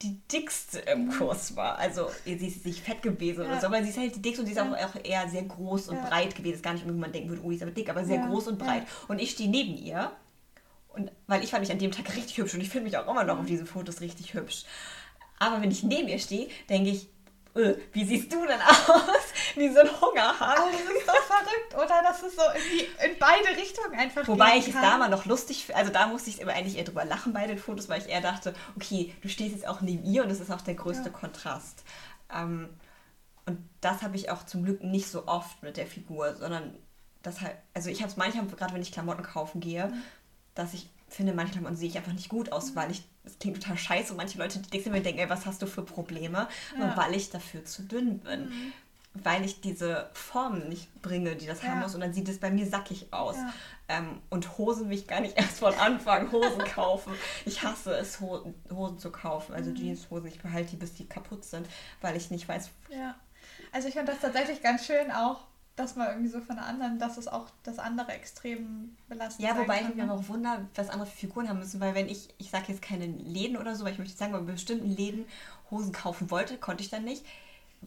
[0.02, 1.10] die dickste im.
[1.10, 1.78] Kurs war.
[1.78, 3.50] Also sie ist nicht fett gewesen ja.
[3.50, 5.44] oder so, aber sie ist halt die dickste und sie ist auch, auch eher sehr
[5.44, 6.08] groß und ja.
[6.08, 6.54] breit gewesen.
[6.54, 8.26] Ist gar nicht, wie man denken würde, oh, die ist aber dick, aber sehr ja.
[8.26, 8.86] groß und breit.
[9.06, 10.10] Und ich stehe neben ihr
[10.88, 13.08] und weil ich fand mich an dem Tag richtig hübsch und ich finde mich auch
[13.08, 14.64] immer noch auf diesen Fotos richtig hübsch.
[15.38, 17.08] Aber wenn ich neben ihr stehe, denke ich,
[17.54, 19.02] wie siehst du denn aus?
[19.54, 20.64] Wie so ein Hungerhaken.
[20.64, 22.02] Oh, das ist doch verrückt, oder?
[22.02, 24.26] Das ist so irgendwie in beide Richtungen einfach.
[24.26, 27.04] Wobei ich es da mal noch lustig, also da musste ich immer eigentlich eher drüber
[27.04, 30.22] lachen bei den Fotos, weil ich eher dachte, okay, du stehst jetzt auch neben ihr
[30.22, 31.10] und das ist auch der größte ja.
[31.10, 31.84] Kontrast.
[32.34, 32.70] Ähm,
[33.44, 36.74] und das habe ich auch zum Glück nicht so oft mit der Figur, sondern
[37.22, 40.02] das halt, also ich habe es manchmal, gerade wenn ich Klamotten kaufen gehe, mhm
[40.54, 43.62] dass ich finde, manche Klamotten sehe ich einfach nicht gut aus, weil ich, das klingt
[43.62, 45.82] total scheiße und manche Leute, die dick sind, mir denken, ey, was hast du für
[45.82, 46.48] Probleme?
[46.78, 46.96] Ja.
[46.96, 48.48] weil ich dafür zu dünn bin.
[48.48, 48.72] Mhm.
[49.14, 51.68] Weil ich diese Formen nicht bringe, die das ja.
[51.68, 51.94] haben muss.
[51.94, 53.36] Und dann sieht es bei mir sackig aus.
[53.36, 53.52] Ja.
[53.88, 57.12] Ähm, und Hosen will ich gar nicht erst von Anfang Hosen kaufen.
[57.44, 59.54] Ich hasse es, Hosen, Hosen zu kaufen.
[59.54, 59.76] Also mhm.
[59.76, 61.68] Jeanshosen, ich behalte die, bis die kaputt sind,
[62.00, 62.70] weil ich nicht weiß.
[62.88, 63.14] Ja.
[63.70, 65.40] Also ich finde das tatsächlich ganz schön auch,
[65.76, 69.56] dass man irgendwie so von der anderen, dass es auch das andere extrem belastet Ja,
[69.56, 72.66] wobei ich mich auch wundere, was andere Figuren haben müssen, weil wenn ich, ich sage
[72.68, 75.24] jetzt keine Läden oder so, weil ich möchte sagen, bei bestimmten Läden
[75.70, 77.24] Hosen kaufen wollte, konnte ich dann nicht.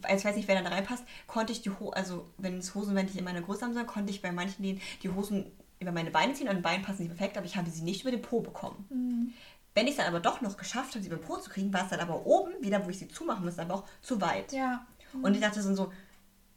[0.02, 2.94] Also ich weiß nicht, wer da reinpasst, konnte ich die Hosen, also wenn es Hosen,
[2.94, 5.46] wenn ich in meiner Größe haben soll, konnte ich bei manchen Läden die Hosen
[5.78, 6.48] über meine Beine ziehen.
[6.48, 8.84] An den Beinen passen sie perfekt, aber ich habe sie nicht über den Po bekommen.
[8.90, 9.32] Mhm.
[9.74, 11.72] Wenn ich es dann aber doch noch geschafft habe, sie über den Po zu kriegen,
[11.72, 14.52] war es dann aber oben, wieder wo ich sie zumachen musste, aber auch zu weit.
[14.52, 14.86] Ja.
[15.12, 15.24] Mhm.
[15.24, 15.92] Und ich dachte so,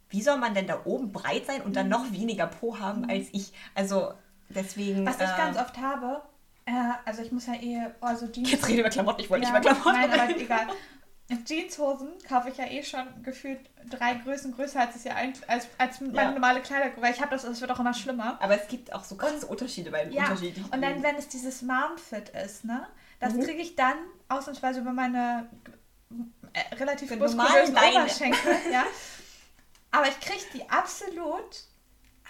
[0.09, 1.91] wie soll man denn da oben breit sein und dann mhm.
[1.91, 3.53] noch weniger Po haben als ich?
[3.75, 4.13] Also
[4.49, 5.05] deswegen.
[5.05, 6.21] Was ich äh, ganz oft habe,
[6.65, 6.71] äh,
[7.05, 8.51] also ich muss ja eh, also Jeans.
[8.51, 10.09] Jetzt rede ich über Klamotten, ich wollte ja, nicht über Klamotten.
[10.09, 10.67] Nein, aber egal.
[11.45, 16.01] Jeanshosen kaufe ich ja eh schon gefühlt drei Größen größer als es ja als, als
[16.01, 16.31] meine ja.
[16.31, 18.39] normale Kleidergröße, weil ich habe das, das wird auch immer schlimmer.
[18.41, 20.23] Aber es gibt auch so krasse Unterschiede bei den ja.
[20.23, 20.69] unterschiedlichen.
[20.71, 22.87] Und dann, wenn es dieses Mom-Fit ist, ne,
[23.19, 23.43] das mhm.
[23.43, 23.95] kriege ich dann
[24.27, 25.47] ausnahmsweise über meine
[26.53, 28.83] äh, relativ muskulösen Oberschenkel, ja.
[29.91, 31.63] Aber ich kriege die absolut.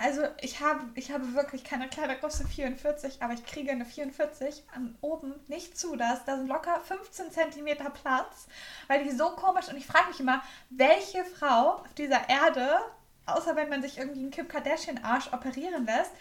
[0.01, 4.97] Also ich habe, ich habe wirklich keine Kleidergröße 44, aber ich kriege eine 44 an
[5.01, 5.97] oben nicht zu.
[5.97, 8.47] Da ist, da sind locker 15 cm Platz,
[8.87, 12.79] weil die so komisch und ich frage mich immer, welche Frau auf dieser Erde,
[13.25, 16.11] außer wenn man sich irgendwie einen Kim Kardashian Arsch operieren lässt,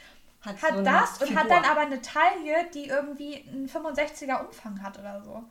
[0.40, 4.82] hat, hat so das und hat dann aber eine Taille, die irgendwie einen 65er Umfang
[4.82, 5.44] hat oder so.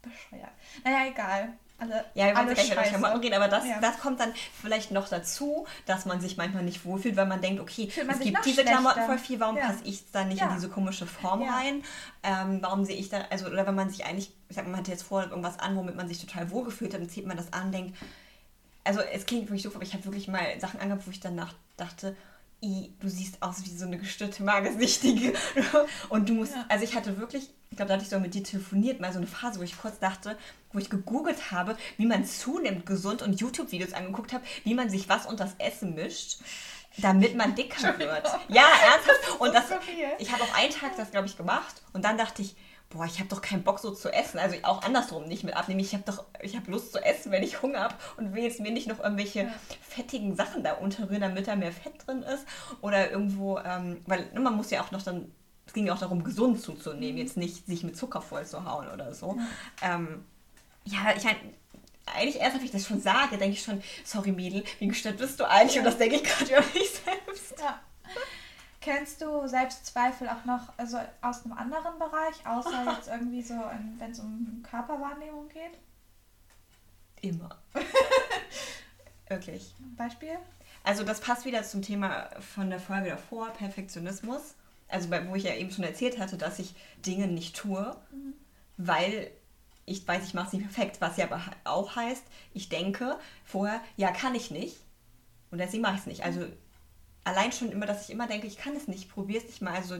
[0.00, 0.52] Bescheuert.
[0.82, 1.58] Naja, egal.
[1.84, 3.80] Alle, ja, wir wollen gleich über Klamotten reden, aber das, ja.
[3.80, 7.60] das kommt dann vielleicht noch dazu, dass man sich manchmal nicht wohlfühlt, weil man denkt,
[7.60, 9.66] okay, man es gibt diese Klamotten voll viel, warum ja.
[9.66, 10.48] passe ich da nicht ja.
[10.48, 11.82] in diese komische Form rein?
[12.22, 14.88] Ähm, warum sehe ich da, also, oder wenn man sich eigentlich, ich sag, man hat
[14.88, 17.72] jetzt vorher irgendwas an, womit man sich total wohlgefühlt hat, dann zieht man das an,
[17.72, 17.96] denkt,
[18.84, 21.54] also es klingt wirklich doof, aber ich habe wirklich mal Sachen angehabt, wo ich danach
[21.76, 22.14] dachte,
[23.00, 25.34] du siehst aus wie so eine gestörte Magersichtige.
[26.08, 26.64] Und du musst, ja.
[26.68, 29.18] also ich hatte wirklich, ich glaube, da hatte ich so mit dir telefoniert, mal so
[29.18, 30.36] eine Phase, wo ich kurz dachte,
[30.74, 35.08] wo ich gegoogelt habe, wie man zunimmt gesund und YouTube-Videos angeguckt habe, wie man sich
[35.08, 36.38] was unter das Essen mischt
[36.98, 38.26] damit man dicker wird.
[38.48, 39.40] Ja, ernsthaft.
[39.40, 39.64] Und das,
[40.18, 41.82] ich habe auch einen Tag das, glaube ich, gemacht.
[41.92, 42.54] Und dann dachte ich,
[42.90, 44.38] boah, ich habe doch keinen Bock so zu essen.
[44.38, 45.80] Also auch andersrum nicht mit abnehmen.
[45.80, 48.60] Ich habe doch, ich habe Lust zu essen, wenn ich Hunger habe und will jetzt
[48.60, 49.54] mir nicht noch irgendwelche ja.
[49.82, 52.46] fettigen Sachen da unterrühren, damit da mehr Fett drin ist.
[52.80, 55.32] Oder irgendwo, ähm, weil ne, man muss ja auch noch dann,
[55.66, 58.88] es ging ja auch darum, gesund zuzunehmen, jetzt nicht sich mit Zucker voll zu hauen
[58.88, 59.36] oder so.
[59.82, 60.24] Ja, ähm,
[60.84, 61.26] ja ich
[62.06, 65.40] eigentlich erst, wenn ich das schon sage, denke ich schon, sorry Mädel, wie gestört bist
[65.40, 65.78] du eigentlich?
[65.78, 67.60] Und das denke ich gerade über mich selbst.
[67.60, 67.80] Ja.
[68.80, 73.54] Kennst du Selbstzweifel auch noch also aus einem anderen Bereich, außer jetzt irgendwie so,
[73.98, 75.78] wenn es um Körperwahrnehmung geht?
[77.22, 77.56] Immer.
[79.28, 79.74] Wirklich.
[79.96, 80.36] Beispiel?
[80.82, 84.54] Also das passt wieder zum Thema von der Folge davor, Perfektionismus.
[84.88, 88.34] Also wo ich ja eben schon erzählt hatte, dass ich Dinge nicht tue, mhm.
[88.76, 89.30] weil
[89.86, 93.80] ich weiß, ich mache es nicht perfekt, was ja aber auch heißt, ich denke vorher,
[93.96, 94.76] ja, kann ich nicht
[95.50, 96.24] und deswegen mache ich es nicht.
[96.24, 96.46] Also
[97.24, 99.74] allein schon immer, dass ich immer denke, ich kann es nicht, probiere es nicht mal.
[99.74, 99.98] Also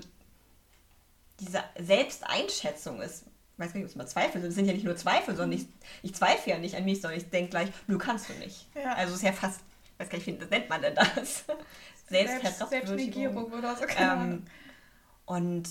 [1.41, 4.73] diese Selbsteinschätzung ist, ich weiß gar nicht, ob es mal Zweifel sind, es sind ja
[4.73, 5.67] nicht nur Zweifel, sondern ich,
[6.03, 8.69] ich zweifle ja nicht an mich, sondern ich denke gleich, du kannst du nicht.
[8.75, 8.95] Ja.
[8.95, 11.45] Also es ist ja fast, ich weiß gar nicht, wie nennt man denn das?
[12.07, 13.85] Selbst, Selbstnegierung oder so.
[13.97, 14.45] Ähm,
[15.25, 15.69] und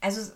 [0.00, 0.32] also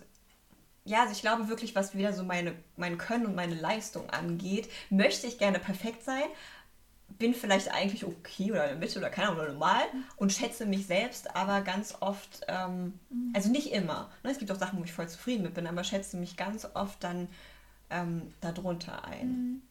[0.85, 4.69] ja, also ich glaube wirklich, was wieder so meine, mein Können und meine Leistung angeht,
[4.89, 6.23] möchte ich gerne perfekt sein,
[7.19, 9.83] bin vielleicht eigentlich okay oder in der Mitte oder keine Ahnung, oder normal
[10.15, 13.31] und schätze mich selbst, aber ganz oft, ähm, mhm.
[13.35, 14.09] also nicht immer.
[14.23, 14.31] Ne?
[14.31, 17.03] Es gibt auch Sachen, wo ich voll zufrieden mit bin, aber schätze mich ganz oft
[17.03, 17.27] dann
[17.89, 19.27] ähm, darunter ein.
[19.27, 19.61] Mhm.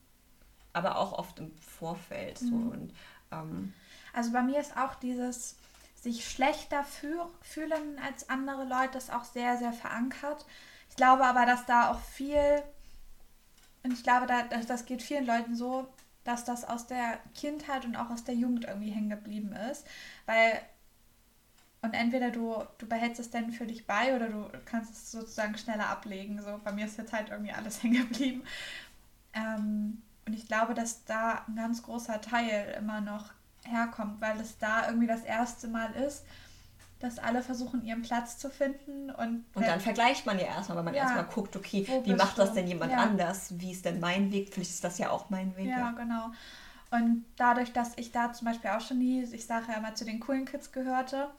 [0.73, 2.39] Aber auch oft im Vorfeld.
[2.39, 2.55] So.
[2.55, 2.69] Mhm.
[2.69, 2.95] Und,
[3.33, 3.73] ähm,
[4.13, 5.57] also bei mir ist auch dieses
[6.01, 6.85] sich schlechter
[7.43, 10.47] fühlen als andere Leute ist auch sehr, sehr verankert.
[10.91, 12.63] Ich glaube aber, dass da auch viel,
[13.83, 15.89] und ich glaube, da, das geht vielen Leuten so,
[16.25, 19.87] dass das aus der Kindheit und auch aus der Jugend irgendwie hängen geblieben ist.
[20.27, 20.61] Weil,
[21.81, 25.57] und entweder du, du behältst es dann für dich bei oder du kannst es sozusagen
[25.57, 26.43] schneller ablegen.
[26.43, 28.45] So, bei mir ist jetzt halt irgendwie alles hängen geblieben.
[29.33, 33.33] Ähm, und ich glaube, dass da ein ganz großer Teil immer noch
[33.65, 36.25] herkommt, weil es da irgendwie das erste Mal ist,
[37.01, 39.11] dass alle versuchen, ihren Platz zu finden.
[39.11, 42.39] Und, und dann vergleicht man ja erstmal, weil man ja, erstmal guckt, okay, wie macht
[42.39, 42.99] das denn jemand ja.
[42.99, 43.59] anders?
[43.59, 44.53] Wie ist denn mein Weg?
[44.53, 45.67] Vielleicht ist das ja auch mein Weg.
[45.67, 46.31] Ja, ja, genau.
[46.91, 50.05] Und dadurch, dass ich da zum Beispiel auch schon nie, ich sage ja immer, zu
[50.05, 51.31] den coolen Kids gehörte,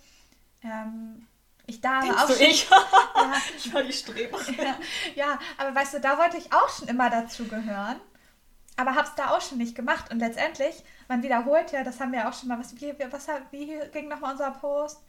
[0.64, 1.28] ähm,
[1.68, 2.68] ich da aber auch schon, ich?
[2.70, 4.56] ja, ich war die Streberin.
[4.58, 4.76] Ja,
[5.16, 7.98] ja, aber weißt du, da wollte ich auch schon immer dazu gehören
[8.82, 10.12] aber habe es da auch schon nicht gemacht.
[10.12, 13.80] Und letztendlich, man wiederholt ja, das haben wir auch schon mal, was, wie, was, wie
[13.92, 15.02] ging nochmal unser Post?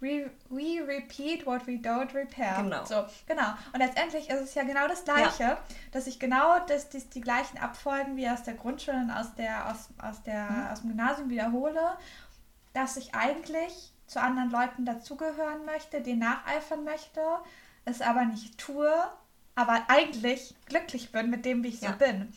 [0.00, 2.62] We, we repeat what we don't repair.
[2.62, 2.84] Genau.
[2.84, 3.54] So, genau.
[3.72, 5.58] Und letztendlich ist es ja genau das Gleiche, ja.
[5.92, 9.70] dass ich genau das, das, die gleichen Abfolgen wie aus der Grundschule und aus, der,
[9.70, 10.66] aus, aus, der, mhm.
[10.72, 11.96] aus dem Gymnasium wiederhole,
[12.74, 17.20] dass ich eigentlich zu anderen Leuten dazugehören möchte, denen nacheifern möchte,
[17.84, 18.92] es aber nicht tue,
[19.54, 21.92] aber eigentlich glücklich bin mit dem, wie ich ja.
[21.92, 22.32] so bin.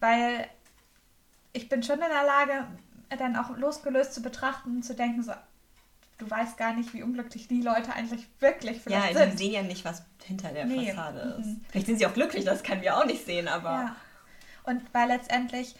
[0.00, 0.48] Weil
[1.52, 2.66] ich bin schon in der Lage,
[3.16, 5.32] dann auch losgelöst zu betrachten und zu denken, so,
[6.18, 9.18] du weißt gar nicht, wie unglücklich die Leute eigentlich wirklich vielleicht ja, sind.
[9.18, 10.88] Ja, die sehen ja nicht, was hinter der nee.
[10.88, 11.46] Fassade ist.
[11.46, 11.64] Mhm.
[11.70, 13.70] Vielleicht sind sie auch glücklich, das können wir auch nicht sehen, aber...
[13.70, 13.96] Ja.
[14.64, 15.76] Und weil letztendlich...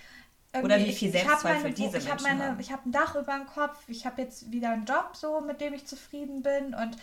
[0.63, 2.61] Oder wie viel Selbstzweifel diese ich Menschen meine, haben.
[2.61, 5.61] Ich habe ein Dach über dem Kopf, ich habe jetzt wieder einen Job, so mit
[5.61, 6.97] dem ich zufrieden bin und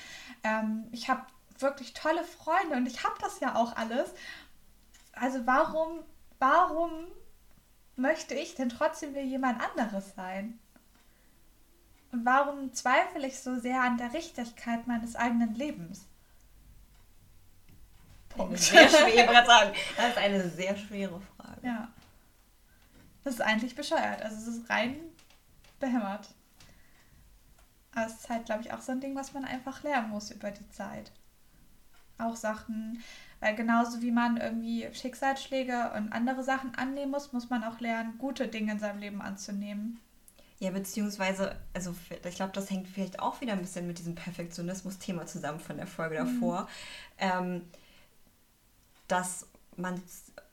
[0.43, 1.21] ähm, ich habe
[1.59, 4.09] wirklich tolle Freunde und ich habe das ja auch alles.
[5.13, 5.99] Also warum,
[6.39, 6.91] warum
[7.95, 10.59] möchte ich denn trotzdem wie jemand anderes sein?
[12.23, 16.05] Warum zweifle ich so sehr an der Richtigkeit meines eigenen Lebens?
[18.29, 18.59] Punkt.
[18.59, 19.73] Sehr schwer, sagen.
[19.97, 21.59] Das ist eine sehr schwere Frage.
[21.63, 21.87] Ja.
[23.23, 24.21] Das ist eigentlich bescheuert.
[24.21, 24.97] Also es ist rein
[25.79, 26.29] behämmert.
[27.93, 30.31] Aber es ist halt, glaube ich, auch so ein Ding, was man einfach lernen muss
[30.31, 31.11] über die Zeit.
[32.17, 33.03] Auch Sachen,
[33.39, 38.17] weil genauso wie man irgendwie Schicksalsschläge und andere Sachen annehmen muss, muss man auch lernen,
[38.17, 39.99] gute Dinge in seinem Leben anzunehmen.
[40.59, 45.25] Ja, beziehungsweise, also ich glaube, das hängt vielleicht auch wieder ein bisschen mit diesem Perfektionismus-Thema
[45.25, 46.39] zusammen von der Folge mhm.
[46.39, 46.69] davor,
[47.17, 47.61] ähm,
[49.07, 50.01] dass man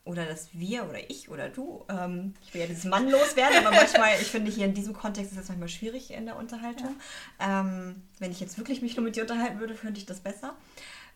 [0.04, 3.70] oder dass wir oder ich oder du, ähm, ich will ja dieses Mann loswerden, aber
[3.70, 6.96] manchmal, ich finde hier in diesem Kontext ist es manchmal schwierig in der Unterhaltung.
[7.38, 7.60] Ja.
[7.60, 10.56] Ähm, wenn ich jetzt wirklich mich nur mit dir unterhalten würde, könnte ich das besser.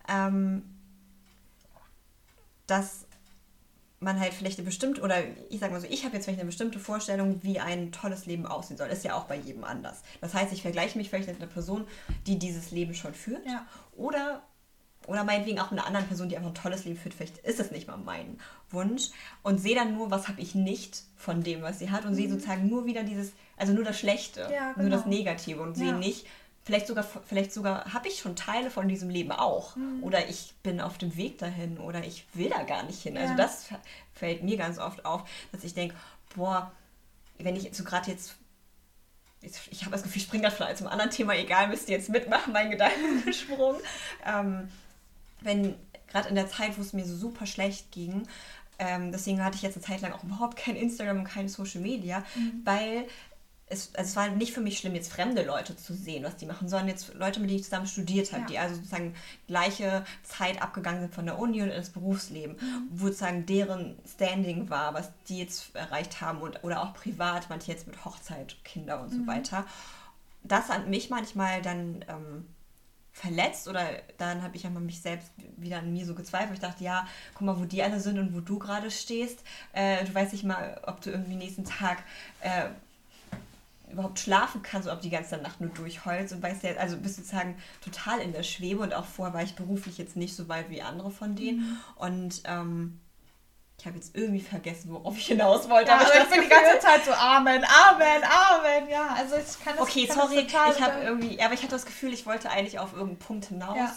[0.09, 0.63] Ähm,
[2.69, 3.06] dass
[3.99, 5.17] man halt vielleicht eine bestimmte, oder
[5.49, 8.47] ich sag mal so, ich habe jetzt vielleicht eine bestimmte Vorstellung, wie ein tolles Leben
[8.47, 8.89] aussehen soll.
[8.89, 10.03] Ist ja auch bei jedem anders.
[10.21, 11.87] Das heißt, ich vergleiche mich vielleicht mit einer Person,
[12.27, 13.47] die dieses Leben schon führt.
[13.47, 13.67] Ja.
[13.97, 14.43] Oder,
[15.07, 17.15] oder meinetwegen auch mit einer anderen Person, die einfach ein tolles Leben führt.
[17.15, 19.09] Vielleicht ist es nicht mal mein Wunsch.
[19.43, 22.05] Und sehe dann nur, was habe ich nicht von dem, was sie hat.
[22.05, 22.17] Und mhm.
[22.17, 24.83] sehe sozusagen nur wieder dieses, also nur das Schlechte, ja, genau.
[24.83, 25.17] nur das genau.
[25.17, 25.63] Negative.
[25.63, 25.85] Und ja.
[25.85, 26.27] sehe nicht,
[26.67, 29.77] vielleicht sogar, vielleicht sogar habe ich schon Teile von diesem Leben auch.
[29.77, 30.03] Mhm.
[30.03, 33.17] Oder ich bin auf dem Weg dahin oder ich will da gar nicht hin.
[33.17, 33.39] Also ja.
[33.39, 33.81] Also das
[34.13, 35.95] fällt mir ganz oft auf, dass ich denke,
[36.35, 36.73] boah,
[37.39, 38.35] wenn ich so gerade jetzt,
[39.43, 42.09] ich habe das Gefühl, ich springe gerade vielleicht zum anderen Thema, egal, müsst ihr jetzt
[42.09, 43.77] mitmachen, mein Gedankensprung.
[44.27, 44.69] ähm,
[45.43, 45.77] wenn
[46.09, 48.27] gerade in der Zeit, wo es mir so super schlecht ging,
[48.81, 51.81] ähm, deswegen hatte ich jetzt eine Zeit lang auch überhaupt kein Instagram und kein Social
[51.81, 52.63] Media, mhm.
[52.65, 53.07] weil
[53.69, 56.47] es, also es war nicht für mich schlimm, jetzt fremde Leute zu sehen, was die
[56.47, 58.49] machen, sondern jetzt Leute, mit denen ich zusammen studiert habe, ja.
[58.49, 59.15] die also sozusagen
[59.49, 62.89] gleiche Zeit abgegangen sind von der Uni und ins Berufsleben, mhm.
[62.91, 67.73] wo sozusagen deren Standing war, was die jetzt erreicht haben und, oder auch privat, manche
[67.73, 69.19] jetzt mit Hochzeit, Kinder und mhm.
[69.19, 69.67] so weiter.
[70.45, 72.47] Das hat mich manchmal dann ähm,
[73.11, 73.83] verletzt oder
[74.19, 76.53] dann habe ich einmal mich selbst wieder an mir so gezweifelt.
[76.53, 79.43] Ich dachte, ja, guck mal, wo die alle sind und wo du gerade stehst.
[79.73, 82.05] Äh, du weißt nicht mal, ob du irgendwie nächsten Tag
[82.43, 82.67] äh,
[83.91, 87.17] überhaupt schlafen kannst oder ob die ganze Nacht nur durchheulst und weißt ja, also bist
[87.17, 90.71] sozusagen total in der Schwebe und auch vorher war ich beruflich jetzt nicht so weit
[90.71, 91.79] wie andere von denen mhm.
[91.97, 93.01] und ähm,
[93.79, 95.91] ich habe jetzt irgendwie vergessen, worauf ich hinaus wollte.
[95.91, 98.89] Ja, aber ich, bin die ganze Zeit so Amen, Amen, Amen.
[98.91, 101.85] Ja, also ich kann das Okay, kann sorry, ich habe irgendwie, aber ich hatte das
[101.85, 103.77] Gefühl, ich wollte eigentlich auf irgendeinen Punkt hinaus.
[103.77, 103.93] Ja.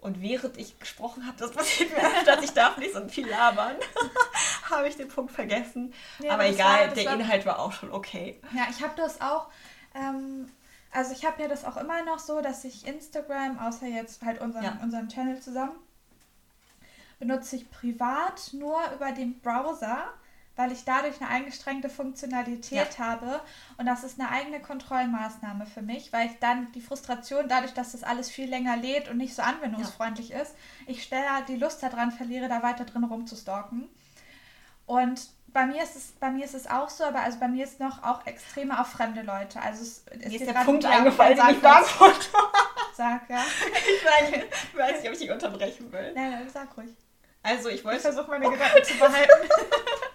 [0.00, 3.76] Und während ich gesprochen habe, das passiert mir öfter, ich darf nicht so viel labern,
[4.70, 5.92] habe ich den Punkt vergessen.
[6.20, 8.40] Ja, aber egal, war, der war, Inhalt war auch schon okay.
[8.54, 9.48] Ja, ich habe das auch,
[9.94, 10.50] ähm,
[10.90, 14.40] also ich habe ja das auch immer noch so, dass ich Instagram, außer jetzt halt
[14.40, 14.78] unseren, ja.
[14.82, 15.76] unseren Channel zusammen,
[17.18, 20.04] benutze ich privat nur über den Browser,
[20.60, 23.06] weil ich dadurch eine eingeschränkte Funktionalität ja.
[23.06, 23.40] habe.
[23.78, 27.92] Und das ist eine eigene Kontrollmaßnahme für mich, weil ich dann die Frustration, dadurch, dass
[27.92, 30.42] das alles viel länger lädt und nicht so anwendungsfreundlich ja.
[30.42, 30.54] ist,
[30.86, 33.88] ich schneller die Lust daran verliere, da weiter drin rumzustalken.
[34.84, 37.64] Und bei mir ist es, bei mir ist es auch so, aber also bei mir
[37.64, 39.62] ist noch auch extremer auf fremde Leute.
[39.62, 42.26] Also es, es ist der Punkt eingefallen, den ich beantworte.
[42.94, 43.42] Sag, ja.
[43.72, 44.44] Ich, meine,
[44.74, 46.12] weiß nicht, ob ich dich unterbrechen will.
[46.14, 46.90] Nein, nein, sag ruhig.
[47.42, 47.96] Also ich wollte.
[47.96, 49.48] Ich versuche meine oh Gedanken zu behalten.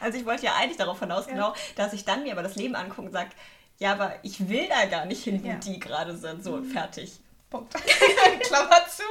[0.00, 1.32] also ich wollte ja eigentlich darauf hinaus, ja.
[1.32, 3.30] genau, dass ich dann mir aber das Leben angucke und sage,
[3.78, 5.54] ja, aber ich will da gar nicht hin, wo ja.
[5.54, 6.44] die gerade sind.
[6.44, 6.66] So, mhm.
[6.66, 7.18] fertig.
[7.48, 7.74] Punkt.
[8.42, 9.02] Klammer zu.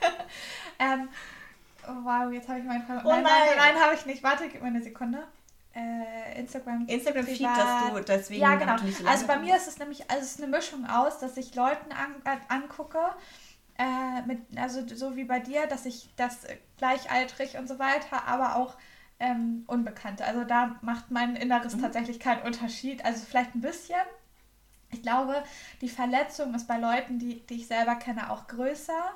[0.78, 1.08] ähm,
[2.04, 3.00] wow, jetzt habe ich meinen Fall.
[3.04, 4.22] Oh nein, nein, nein, nein habe ich nicht.
[4.22, 5.22] Warte, gib mir eine Sekunde.
[5.74, 6.86] Äh, Instagram.
[6.86, 8.42] Instagram Feed, dass du deswegen.
[8.42, 8.76] Ja, genau.
[8.76, 11.54] So also bei mir ist es nämlich, also es ist eine Mischung aus, dass ich
[11.54, 12.98] Leuten an, äh, angucke,
[13.78, 16.40] äh, mit, also so wie bei dir, dass ich das
[16.76, 18.74] gleichaltrig und so weiter, aber auch
[19.22, 20.24] ähm, Unbekannte.
[20.24, 21.82] Also da macht mein Inneres mhm.
[21.82, 23.04] tatsächlich keinen Unterschied.
[23.04, 24.00] Also vielleicht ein bisschen.
[24.90, 25.42] Ich glaube,
[25.80, 29.12] die Verletzung ist bei Leuten, die, die ich selber kenne, auch größer.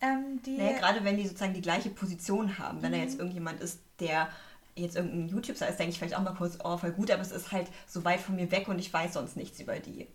[0.00, 2.80] Ähm, naja, gerade wenn die sozusagen die gleiche Position haben.
[2.80, 2.96] Wenn mhm.
[2.96, 4.28] da jetzt irgendjemand ist, der
[4.76, 7.32] jetzt irgendein YouTube-Star ist, denke ich vielleicht auch mal kurz, oh, voll gut, aber es
[7.32, 10.06] ist halt so weit von mir weg und ich weiß sonst nichts über die.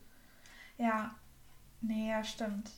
[0.77, 1.13] Ja,
[1.81, 2.71] nee, ja, stimmt.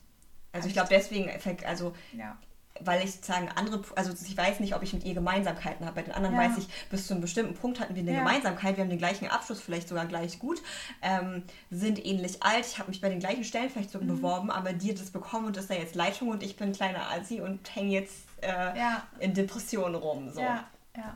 [0.51, 1.29] Also ich glaube deswegen,
[1.65, 2.35] also ja.
[2.81, 5.95] Weil ich sozusagen andere, also ich weiß nicht, ob ich mit ihr Gemeinsamkeiten habe.
[5.95, 6.41] Bei den anderen ja.
[6.43, 8.19] weiß ich, bis zu einem bestimmten Punkt hatten wir eine ja.
[8.19, 10.61] Gemeinsamkeit, wir haben den gleichen Abschluss, vielleicht sogar gleich gut,
[11.01, 14.15] ähm, sind ähnlich alt, ich habe mich bei den gleichen Stellen vielleicht sogar mhm.
[14.15, 17.41] beworben, aber dir das bekommen und ist da jetzt Leitung und ich bin kleiner Asi
[17.41, 18.73] und hänge jetzt äh,
[19.19, 20.31] in Depressionen rum.
[20.31, 20.41] So.
[20.41, 21.15] Ja, ja.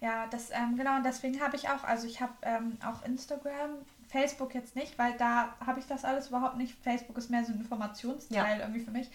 [0.00, 3.70] Ja, das, ähm, genau, und deswegen habe ich auch, also ich habe ähm, auch Instagram,
[4.08, 6.74] Facebook jetzt nicht, weil da habe ich das alles überhaupt nicht.
[6.82, 8.64] Facebook ist mehr so ein Informationsteil ja.
[8.64, 9.08] irgendwie für mich.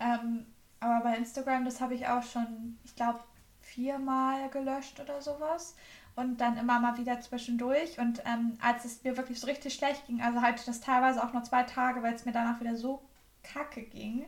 [0.00, 0.46] Ähm,
[0.82, 3.20] aber bei Instagram, das habe ich auch schon, ich glaube,
[3.60, 5.76] viermal gelöscht oder sowas.
[6.14, 7.98] Und dann immer mal wieder zwischendurch.
[7.98, 11.22] Und ähm, als es mir wirklich so richtig schlecht ging, also hatte ich das teilweise
[11.22, 13.02] auch nur zwei Tage, weil es mir danach wieder so
[13.42, 14.26] kacke ging,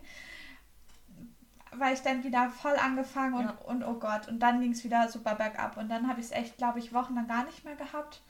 [1.71, 3.57] weil ich dann wieder voll angefangen und, ja.
[3.65, 5.77] und oh Gott, und dann ging es wieder super bergab.
[5.77, 8.21] Und dann habe ich es echt, glaube ich, wochenlang gar nicht mehr gehabt.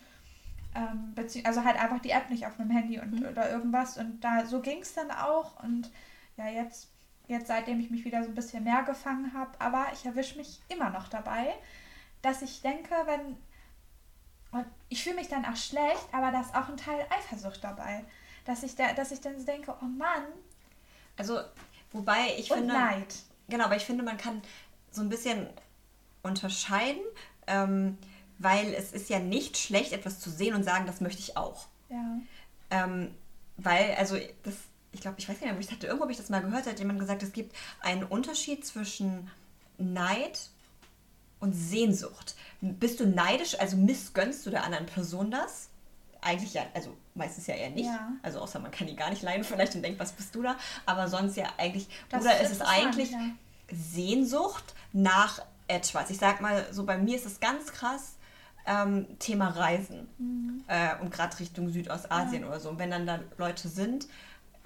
[0.73, 1.13] Ähm,
[1.45, 3.27] also halt einfach die App nicht auf einem Handy und, mhm.
[3.27, 3.97] oder irgendwas.
[3.97, 5.63] Und da so ging es dann auch.
[5.63, 5.91] Und
[6.35, 6.89] ja, jetzt,
[7.27, 10.59] jetzt seitdem ich mich wieder so ein bisschen mehr gefangen habe, aber ich erwische mich
[10.69, 11.53] immer noch dabei,
[12.21, 13.37] dass ich denke, wenn.
[14.51, 18.03] Und ich fühle mich dann auch schlecht, aber da ist auch ein Teil Eifersucht dabei.
[18.45, 20.23] Dass ich, da, dass ich dann so denke, oh Mann.
[21.17, 21.39] Also,
[21.91, 22.73] wobei ich finde.
[22.73, 23.15] Neid.
[23.49, 24.41] Genau, aber ich finde, man kann
[24.91, 25.47] so ein bisschen
[26.23, 27.01] unterscheiden.
[27.47, 27.97] Ähm,
[28.37, 31.67] weil es ist ja nicht schlecht, etwas zu sehen und sagen, das möchte ich auch.
[31.89, 32.19] Ja.
[32.69, 33.15] Ähm,
[33.57, 34.55] weil, also, das,
[34.95, 36.79] ich glaube, ich weiß nicht mehr, ich hatte irgendwo habe ich das mal gehört, hat
[36.79, 39.29] jemand gesagt, es gibt einen Unterschied zwischen
[39.77, 40.49] Neid
[41.41, 42.35] und Sehnsucht.
[42.61, 45.67] Bist du neidisch, also missgönnst du der anderen Person das?
[46.21, 47.87] Eigentlich ja, also meistens ja eher nicht.
[47.87, 48.13] Ja.
[48.23, 50.55] Also außer man kann die gar nicht leiden vielleicht und denkt, was bist du da?
[50.85, 53.19] Aber sonst ja eigentlich, das oder ist es eigentlich ja.
[53.69, 56.09] Sehnsucht nach etwas?
[56.09, 58.15] Ich sag mal, so bei mir ist es ganz krass,
[58.65, 60.63] ähm, Thema Reisen mhm.
[60.67, 62.47] äh, und gerade Richtung Südostasien ja.
[62.47, 62.69] oder so.
[62.69, 64.07] Und wenn dann da Leute sind,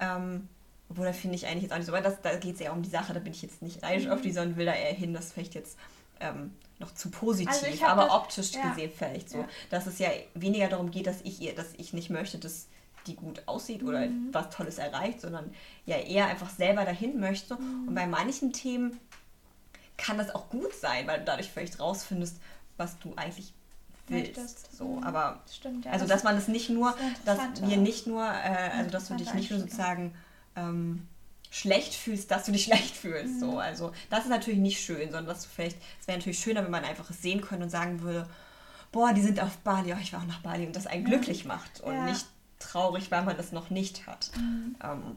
[0.00, 0.48] ähm,
[0.88, 2.72] obwohl da finde ich eigentlich jetzt auch nicht so, aber das, da geht es ja
[2.72, 4.12] um die Sache, da bin ich jetzt nicht neidisch mhm.
[4.12, 5.78] auf die, sondern will da eher hin, das vielleicht jetzt
[6.18, 8.68] ähm, noch zu positiv, also aber das, optisch ja.
[8.68, 9.48] gesehen vielleicht so, ja.
[9.70, 12.66] dass es ja weniger darum geht, dass ich ihr, dass ich nicht möchte, dass
[13.06, 14.28] die gut aussieht oder mhm.
[14.32, 15.54] was Tolles erreicht, sondern
[15.86, 17.54] ja eher einfach selber dahin möchte.
[17.54, 17.88] Mhm.
[17.88, 18.98] Und bei manchen Themen
[19.96, 22.38] kann das auch gut sein, weil du dadurch vielleicht rausfindest,
[22.76, 23.52] was du eigentlich
[24.10, 24.76] willst.
[24.76, 25.04] So, mhm.
[25.04, 26.94] aber Stimmt, ja, also dass man es nicht nur,
[27.24, 30.14] dass wir nicht nur, äh, also dass du dich nicht nur sozusagen
[30.56, 31.06] ähm,
[31.50, 33.34] schlecht fühlst, dass du dich schlecht fühlst.
[33.34, 33.40] Mhm.
[33.40, 36.64] So, also das ist natürlich nicht schön, sondern dass du vielleicht, es wäre natürlich schöner,
[36.64, 38.28] wenn man einfach es sehen könnte und sagen würde,
[38.92, 41.44] boah, die sind auf Bali, oh, ich war auch nach Bali und das einen glücklich
[41.44, 42.06] macht und ja.
[42.06, 42.26] nicht
[42.58, 44.30] traurig, weil man das noch nicht hat.
[44.36, 44.76] Mhm.
[44.82, 45.16] Ähm,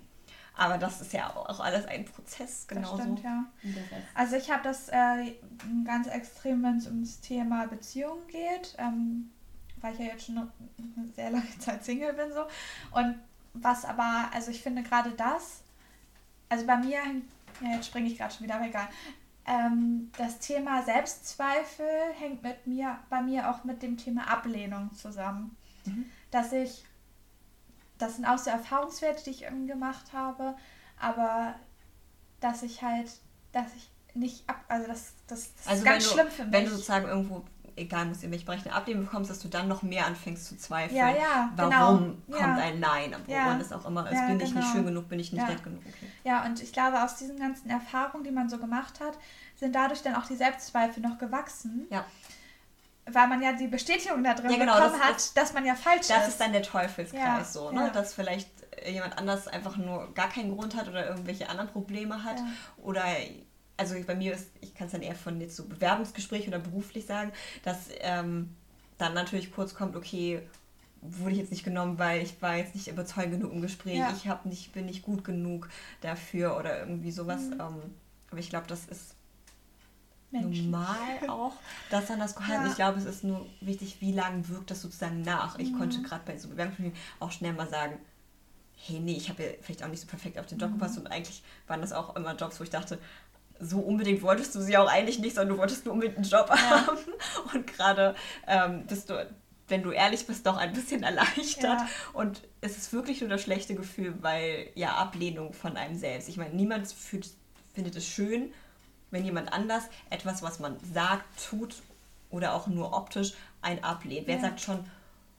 [0.56, 2.92] Aber das ist ja auch alles ein Prozess, genau.
[2.96, 3.46] Das stimmt, ja.
[4.14, 5.34] Also ich habe das äh,
[5.84, 9.32] ganz extrem, wenn es ums Thema Beziehungen geht, ähm,
[9.82, 12.46] weil ich ja jetzt schon eine sehr lange Zeit Single bin so.
[12.92, 13.20] Und
[13.54, 15.62] was aber, also ich finde gerade das,
[16.50, 17.00] also bei mir,
[17.62, 18.88] ja, jetzt springe ich gerade schon wieder, aber egal.
[19.46, 21.86] Ähm, das Thema Selbstzweifel
[22.18, 25.58] hängt mit mir, bei mir auch mit dem Thema Ablehnung zusammen.
[25.86, 26.06] Mhm.
[26.32, 26.86] Dass ich
[28.04, 30.56] das sind auch so Erfahrungswerte, die ich irgendwie gemacht habe,
[31.00, 31.56] aber
[32.40, 33.10] dass ich halt,
[33.52, 36.54] dass ich nicht ab, also das, das, das also ist ganz du, schlimm für mich.
[36.54, 37.44] Wenn du sozusagen irgendwo,
[37.76, 40.96] egal, muss ihr mich berechnen, ablehnen bekommst, dass du dann noch mehr anfängst zu zweifeln.
[40.96, 42.40] Ja, ja, Warum genau.
[42.40, 42.56] kommt ja.
[42.56, 43.46] ein Nein, obwohl ja.
[43.46, 44.50] man das auch immer ist, ja, bin genau.
[44.50, 44.74] ich nicht genau.
[44.74, 45.50] schön genug, bin ich nicht ja.
[45.50, 45.80] nett genug.
[45.80, 46.12] Okay.
[46.24, 49.18] Ja, und ich glaube, aus diesen ganzen Erfahrungen, die man so gemacht hat,
[49.56, 51.88] sind dadurch dann auch die Selbstzweifel noch gewachsen.
[51.90, 52.06] Ja
[53.12, 55.66] weil man ja die Bestätigung da drin ja, genau, bekommen das, hat, das, dass man
[55.66, 56.18] ja falsch das ist.
[56.18, 57.82] Das ist dann der Teufelskreis ja, so, ne?
[57.82, 57.90] Ja.
[57.90, 58.50] Dass vielleicht
[58.90, 62.38] jemand anders einfach nur gar keinen Grund hat oder irgendwelche anderen Probleme hat.
[62.78, 63.04] Oder
[63.78, 67.06] also bei mir ist, ich kann es dann eher von jetzt so Bewerbungsgespräch oder beruflich
[67.06, 67.32] sagen,
[67.64, 68.56] dass ähm,
[68.98, 70.48] dann natürlich kurz kommt, okay,
[71.02, 74.28] wurde ich jetzt nicht genommen, weil ich war jetzt nicht überzeugend genug im Gespräch, ich
[74.28, 75.70] hab nicht, bin nicht gut genug
[76.02, 77.42] dafür oder irgendwie sowas.
[77.42, 77.54] Mhm.
[77.54, 77.96] Ähm,
[78.30, 79.13] aber ich glaube, das ist
[80.34, 80.72] Menschen.
[80.72, 81.54] normal auch,
[81.90, 82.68] dass dann das Gehalt, ja.
[82.68, 85.58] ich glaube, es ist nur wichtig, wie lange wirkt das sozusagen nach.
[85.58, 85.78] Ich mhm.
[85.78, 87.98] konnte gerade bei so Bewerbungsspielen auch schnell mal sagen,
[88.76, 90.74] hey, nee, ich habe ja vielleicht auch nicht so perfekt auf den Job mhm.
[90.74, 93.00] gepasst und eigentlich waren das auch immer Jobs, wo ich dachte,
[93.60, 96.50] so unbedingt wolltest du sie auch eigentlich nicht, sondern du wolltest nur unbedingt einen Job
[96.50, 96.58] ja.
[96.58, 96.98] haben.
[97.54, 98.16] Und gerade
[98.48, 99.26] ähm, bist du,
[99.68, 101.64] wenn du ehrlich bist, doch ein bisschen erleichtert.
[101.64, 101.88] Ja.
[102.14, 106.30] Und es ist wirklich nur das schlechte Gefühl, weil ja Ablehnung von einem selbst.
[106.30, 107.30] Ich meine, niemand fühlt,
[107.74, 108.52] findet es schön,
[109.14, 111.76] wenn jemand anders etwas, was man sagt, tut
[112.32, 114.28] oder auch nur optisch ein ablehnt.
[114.28, 114.34] Ja.
[114.34, 114.84] Wer sagt schon,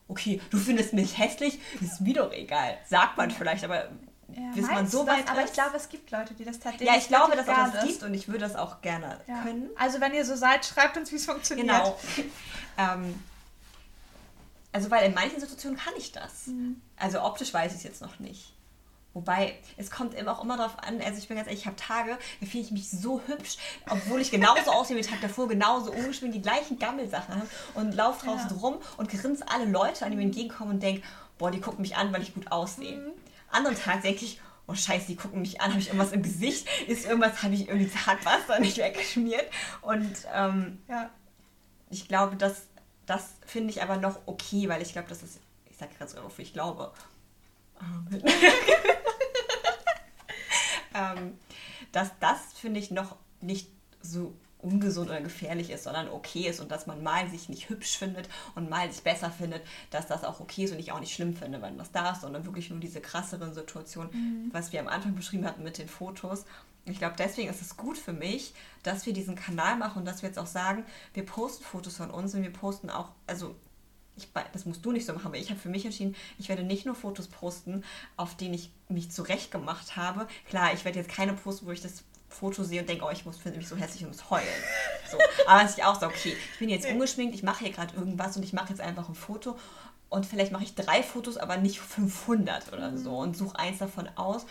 [0.08, 2.78] okay, du findest mich hässlich, ist mir doch egal.
[2.88, 3.88] Sagt man vielleicht, aber
[4.28, 5.30] ja, bis man so weit das?
[5.30, 7.84] Aber ich glaube, es gibt Leute, die das tatsächlich Ja, ich glaube, dass es das
[7.84, 9.42] gibt und ich würde das auch gerne ja.
[9.42, 9.68] können.
[9.76, 11.66] Also wenn ihr so seid, schreibt uns, wie es funktioniert.
[11.66, 11.98] Genau.
[12.78, 13.22] ähm,
[14.72, 16.46] also weil in manchen Situationen kann ich das.
[16.46, 16.80] Mhm.
[16.96, 18.54] Also optisch weiß ich es jetzt noch nicht.
[19.14, 22.18] Wobei, es kommt auch immer darauf an, also ich bin ganz ehrlich, ich habe Tage,
[22.40, 25.92] da finde ich mich so hübsch, obwohl ich genauso aussehe wie den Tag davor, genauso
[25.92, 28.56] ungeschminkt, die gleichen Gammelsachen habe und laufe draußen ja.
[28.56, 31.02] rum und grinse alle Leute an, die mir entgegenkommen und denke,
[31.38, 32.96] boah, die gucken mich an, weil ich gut aussehe.
[32.96, 33.12] Mhm.
[33.52, 36.66] Anderen Tag denke ich, oh scheiße, die gucken mich an, habe ich irgendwas im Gesicht,
[36.88, 39.46] ist irgendwas, habe ich irgendwie Zahnwasser nicht weggeschmiert
[39.82, 41.08] und ähm, ja.
[41.90, 42.66] ich glaube, das,
[43.06, 45.38] das finde ich aber noch okay, weil ich glaube, das ist,
[45.70, 46.92] ich sage gerade so, wofür ich glaube,
[50.94, 51.38] ähm,
[51.92, 53.68] dass das, finde ich, noch nicht
[54.00, 57.98] so ungesund oder gefährlich ist, sondern okay ist und dass man mal sich nicht hübsch
[57.98, 61.14] findet und mal sich besser findet, dass das auch okay ist und ich auch nicht
[61.14, 64.48] schlimm finde, wenn das da ist, sondern wirklich nur diese krasseren Situationen, mhm.
[64.52, 66.44] was wir am Anfang beschrieben hatten mit den Fotos.
[66.86, 70.22] Ich glaube, deswegen ist es gut für mich, dass wir diesen Kanal machen und dass
[70.22, 73.54] wir jetzt auch sagen, wir posten Fotos von uns und wir posten auch, also
[74.16, 76.62] ich, das musst du nicht so machen, aber ich habe für mich entschieden, ich werde
[76.62, 77.84] nicht nur Fotos posten,
[78.16, 80.28] auf denen ich mich zurecht gemacht habe.
[80.48, 83.24] Klar, ich werde jetzt keine posten, wo ich das Foto sehe und denke, oh, ich
[83.24, 84.46] muss, finde mich so hässlich und muss heulen.
[85.10, 85.18] So.
[85.46, 88.36] Aber dass ich auch so, okay, ich bin jetzt ungeschminkt, ich mache hier gerade irgendwas
[88.36, 89.56] und ich mache jetzt einfach ein Foto
[90.08, 93.18] und vielleicht mache ich drei Fotos, aber nicht 500 oder so mhm.
[93.18, 94.46] und suche eins davon aus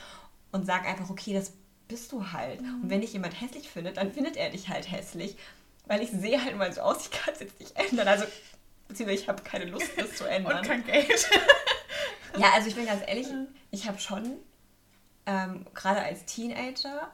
[0.52, 1.54] und sage einfach, okay, das
[1.88, 2.62] bist du halt.
[2.62, 2.84] Mhm.
[2.84, 5.38] Und wenn dich jemand hässlich findet, dann findet er dich halt hässlich,
[5.86, 8.08] weil ich sehe halt mal so aus, ich kann es jetzt nicht ändern.
[8.08, 8.26] Also
[8.94, 10.60] Beziehungsweise ich habe keine Lust, das zu ändern.
[10.60, 11.30] Und kein Geld.
[12.38, 13.28] ja, also ich bin ganz ehrlich,
[13.72, 14.38] ich habe schon
[15.26, 17.12] ähm, gerade als Teenager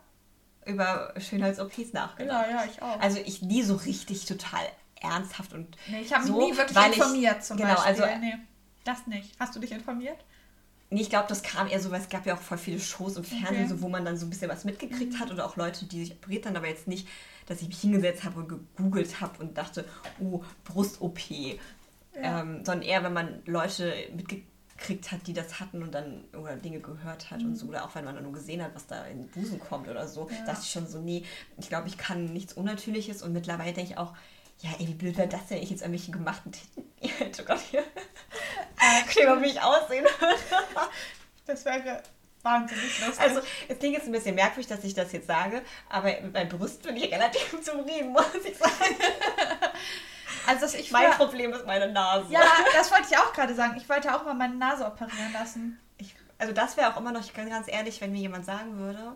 [0.66, 2.48] über Schönheits-OPs nachgedacht.
[2.50, 3.00] Ja, ja, ich auch.
[3.00, 4.62] Also ich nie so richtig total
[5.00, 8.04] ernsthaft und Nee, ich habe mich so, nie wirklich informiert ich, zum genau, Beispiel.
[8.04, 8.36] Also, nee,
[8.84, 9.32] das nicht.
[9.40, 10.18] Hast du dich informiert?
[10.92, 13.16] Nee, ich glaube, das kam eher so, weil es gab ja auch voll viele Shows
[13.16, 13.68] im Fernsehen, okay.
[13.68, 15.20] so, wo man dann so ein bisschen was mitgekriegt mhm.
[15.20, 17.08] hat oder auch Leute, die sich operiert haben, aber jetzt nicht,
[17.50, 19.84] dass ich mich hingesetzt habe und gegoogelt habe und dachte,
[20.20, 21.20] oh, Brust-OP.
[21.30, 22.42] Ja.
[22.42, 26.80] Ähm, sondern eher, wenn man Leute mitgekriegt hat, die das hatten und dann oder Dinge
[26.80, 27.50] gehört hat mhm.
[27.50, 29.88] und so, oder auch wenn man nur gesehen hat, was da in den Busen kommt
[29.88, 30.46] oder so, ja.
[30.46, 31.24] dachte ich schon so, nee,
[31.58, 34.14] ich glaube, ich kann nichts Unnatürliches und mittlerweile denke ich auch,
[34.62, 37.44] ja, ey, wie blöd wäre das, wenn ich jetzt irgendwelche gemachten Titten hätte.
[37.46, 37.84] Gott, hier.
[39.08, 40.06] Kleber mich aussehen
[41.46, 42.04] Das wäre
[42.44, 43.20] wahnsinnig lustig.
[43.20, 46.50] Also, es klingt jetzt ein bisschen merkwürdig, dass ich das jetzt sage, aber mit meinem
[46.50, 48.96] Brust bin ich relativ zufrieden, muss ich sagen.
[50.50, 52.32] Also ich mein Problem ist meine Nase.
[52.32, 52.42] Ja,
[52.74, 53.76] das wollte ich auch gerade sagen.
[53.78, 55.80] Ich wollte auch mal meine Nase operieren lassen.
[55.98, 58.78] Ich, also das wäre auch immer noch, ich kann ganz ehrlich, wenn mir jemand sagen
[58.80, 59.16] würde,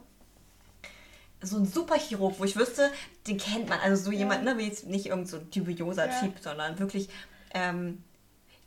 [1.41, 2.91] so ein Superchirurg, wo ich wüsste,
[3.27, 3.79] den kennt man.
[3.79, 4.19] Also so ja.
[4.19, 6.19] jemand, ne, wie jetzt nicht irgend so ein dubioser ja.
[6.19, 7.09] Typ, sondern wirklich.
[7.53, 8.03] Ähm,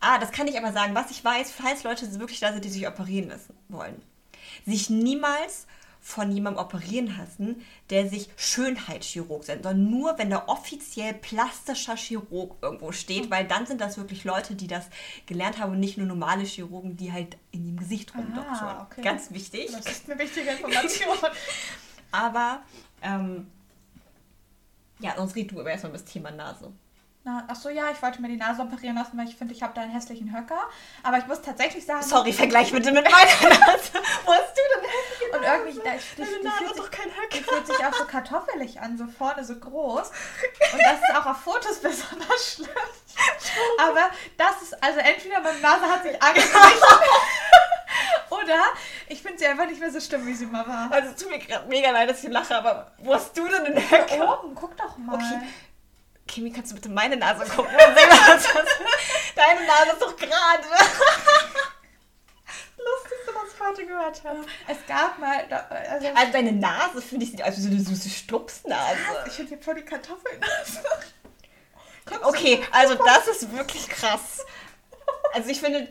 [0.00, 2.68] ah, das kann ich aber sagen, was ich weiß, falls Leute wirklich da sind, die
[2.68, 4.02] sich operieren lassen wollen.
[4.66, 5.66] Sich niemals
[6.06, 12.54] von jemandem operieren lassen, der sich Schönheitschirurg nennt, sondern nur, wenn da offiziell plastischer Chirurg
[12.62, 14.86] irgendwo steht, weil dann sind das wirklich Leute, die das
[15.26, 18.76] gelernt haben und nicht nur normale Chirurgen, die halt in dem Gesicht rumdoktoren.
[18.76, 19.02] Ah, okay.
[19.02, 19.72] Ganz wichtig.
[19.72, 21.16] Das ist eine wichtige Information.
[22.12, 22.62] Aber,
[23.02, 23.48] ähm,
[25.00, 26.72] ja, sonst red du aber erstmal über das Thema Nase.
[27.26, 29.60] Na, ach so, ja, ich wollte mir die Nase operieren lassen, weil ich finde, ich
[29.60, 30.60] habe da einen hässlichen Höcker.
[31.02, 32.00] Aber ich muss tatsächlich sagen...
[32.00, 33.16] Sorry, vergleich bitte mit meiner
[33.58, 33.94] Nase.
[34.24, 36.98] Wo hast du denn hässliche Und irgendwie, da, die, Deine die, Nase sich, doch die
[37.02, 37.52] Höcker.
[37.52, 40.08] fühlt sich auch so kartoffelig an, so vorne so groß.
[40.72, 42.68] Und das ist auch auf Fotos besonders schlimm.
[43.80, 44.08] Aber
[44.38, 46.54] das ist, also entweder meine Nase hat sich angeglichen
[48.30, 48.62] oder
[49.08, 50.92] ich finde sie einfach nicht mehr so schlimm, wie sie mal war.
[50.92, 53.64] Also es tut mir gerade mega leid, dass ich lache, aber wo hast du denn
[53.64, 54.44] den Höcker?
[54.44, 55.16] oben, guck doch mal.
[55.16, 55.40] Okay.
[56.26, 57.72] Kimi, kannst du bitte meine Nase gucken?
[57.74, 58.80] und sehen, was das ist?
[59.36, 60.64] Deine Nase ist doch gerade.
[62.78, 64.44] Lustigste, was ich heute gehört habe.
[64.68, 65.44] Es gab mal,
[65.90, 68.98] also Also deine Nase, finde ich, sieht aus wie so eine süße Stupsnase.
[69.26, 70.82] ich finde hier voll die Kartoffelnase.
[72.22, 74.44] Okay, also das ist wirklich krass.
[75.32, 75.88] Also ich finde,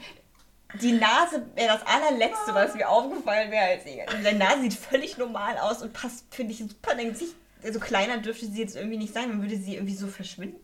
[0.76, 3.84] die Nase wäre das allerletzte, was mir aufgefallen wäre als.
[3.86, 7.36] Also deine Nase sieht völlig normal aus und passt, finde ich, super in dein Gesicht.
[7.66, 10.60] Also kleiner dürfte sie jetzt irgendwie nicht sein, dann würde sie irgendwie so verschwinden.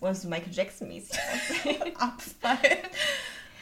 [0.00, 1.18] Oder so Michael Jackson-mäßig.
[1.98, 2.78] Abfallen.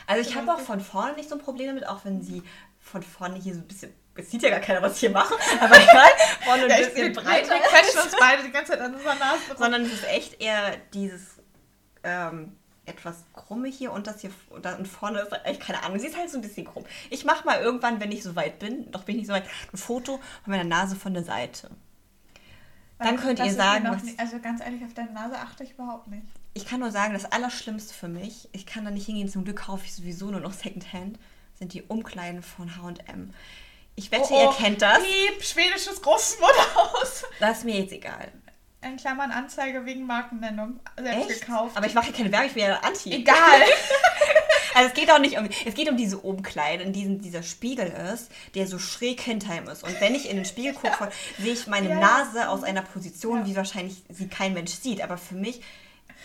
[0.06, 2.42] Also ich habe auch von vorne nicht so ein Problem damit, auch wenn sie
[2.78, 3.92] von vorne hier so ein bisschen...
[4.14, 6.08] Es sieht ja gar keiner, was ich hier mache, aber egal,
[6.44, 9.40] vorne ein Ja, bisschen breiter Wir quetschen uns beide die ganze Zeit an unserer Nase
[9.58, 11.36] sondern es ist echt eher dieses
[12.02, 12.56] ähm,
[12.86, 15.98] etwas krumme hier und das hier und da- und vorne ist echt keine Ahnung.
[15.98, 16.86] Sie ist halt so ein bisschen krumm.
[17.10, 19.44] Ich mache mal irgendwann, wenn ich so weit bin, doch bin ich nicht so weit,
[19.72, 21.70] ein Foto von meiner Nase von der Seite.
[22.98, 26.08] Dann könnt ihr sagen, was- nie- also ganz ehrlich, auf deine Nase achte ich überhaupt
[26.08, 26.22] nicht.
[26.54, 29.58] Ich kann nur sagen, das Allerschlimmste für mich, ich kann da nicht hingehen, zum Glück
[29.66, 31.18] kaufe ich sowieso nur noch Secondhand,
[31.58, 33.34] sind die Umkleiden von H&M.
[33.96, 34.98] Ich wette, ihr kennt das.
[35.02, 37.24] Piep, schwedisches Großmutterhaus.
[37.40, 38.30] Das ist mir jetzt egal.
[38.82, 40.80] In Klammern Anzeige wegen Markennennung.
[40.96, 41.40] Selbst Echt?
[41.42, 41.76] gekauft.
[41.76, 43.12] Aber ich mache ja keine Werbung, ich bin ja Anti.
[43.12, 43.36] Egal.
[44.76, 47.86] Also es geht auch nicht um, es geht um diese Umkleide, in diesem dieser Spiegel
[48.12, 49.82] ist, der so schräg hinter ihm ist.
[49.82, 52.00] Und wenn ich in den Spiegel gucke, sehe ich meine Ja, ja.
[52.00, 53.46] Nase aus einer Position, Ja.
[53.46, 55.00] wie wahrscheinlich sie kein Mensch sieht.
[55.00, 55.62] Aber für mich,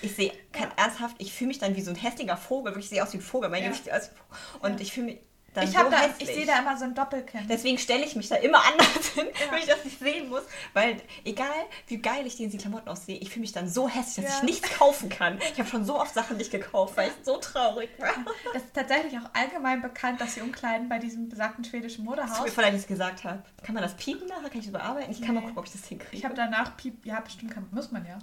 [0.02, 0.34] ich sehe
[0.76, 3.20] ernsthaft, ich fühle mich dann wie so ein hässlicher Vogel, wirklich ich sehe aus wie
[3.20, 3.70] ein Vogel, mein Ja.
[3.70, 4.72] Gesicht aus wie ein Vogel.
[4.72, 5.18] Und ich fühle mich
[5.54, 7.48] dann Ich, so da, ich sehe da immer so ein Doppelkinn.
[7.48, 9.52] Deswegen stelle ich mich da immer anders hin, Ja.
[9.52, 10.44] wenn ich das nicht sehen muss.
[10.74, 11.48] Weil egal,
[11.88, 14.40] wie geil ich in die Klamotten aussehe, ich fühle mich dann so hässlich, dass Ja.
[14.40, 15.40] ich nichts kaufen kann.
[15.52, 18.10] Ich habe schon so oft Sachen nicht gekauft, weil ich so traurig war.
[18.54, 22.42] Das ist tatsächlich auch allgemein bekannt, dass sie umkleiden bei diesem besagten schwedischen Was Modehaus.
[22.44, 23.44] mir vielleicht nicht gesagt habe.
[23.64, 24.50] Kann man das piepen nachher?
[24.50, 25.12] Kann ich das bearbeiten?
[25.12, 26.16] Ich kann mal gucken, ob ich das hinkriege.
[26.18, 27.06] Ich habe danach Piep.
[27.06, 28.18] Ja, bestimmt kann, muss man ja.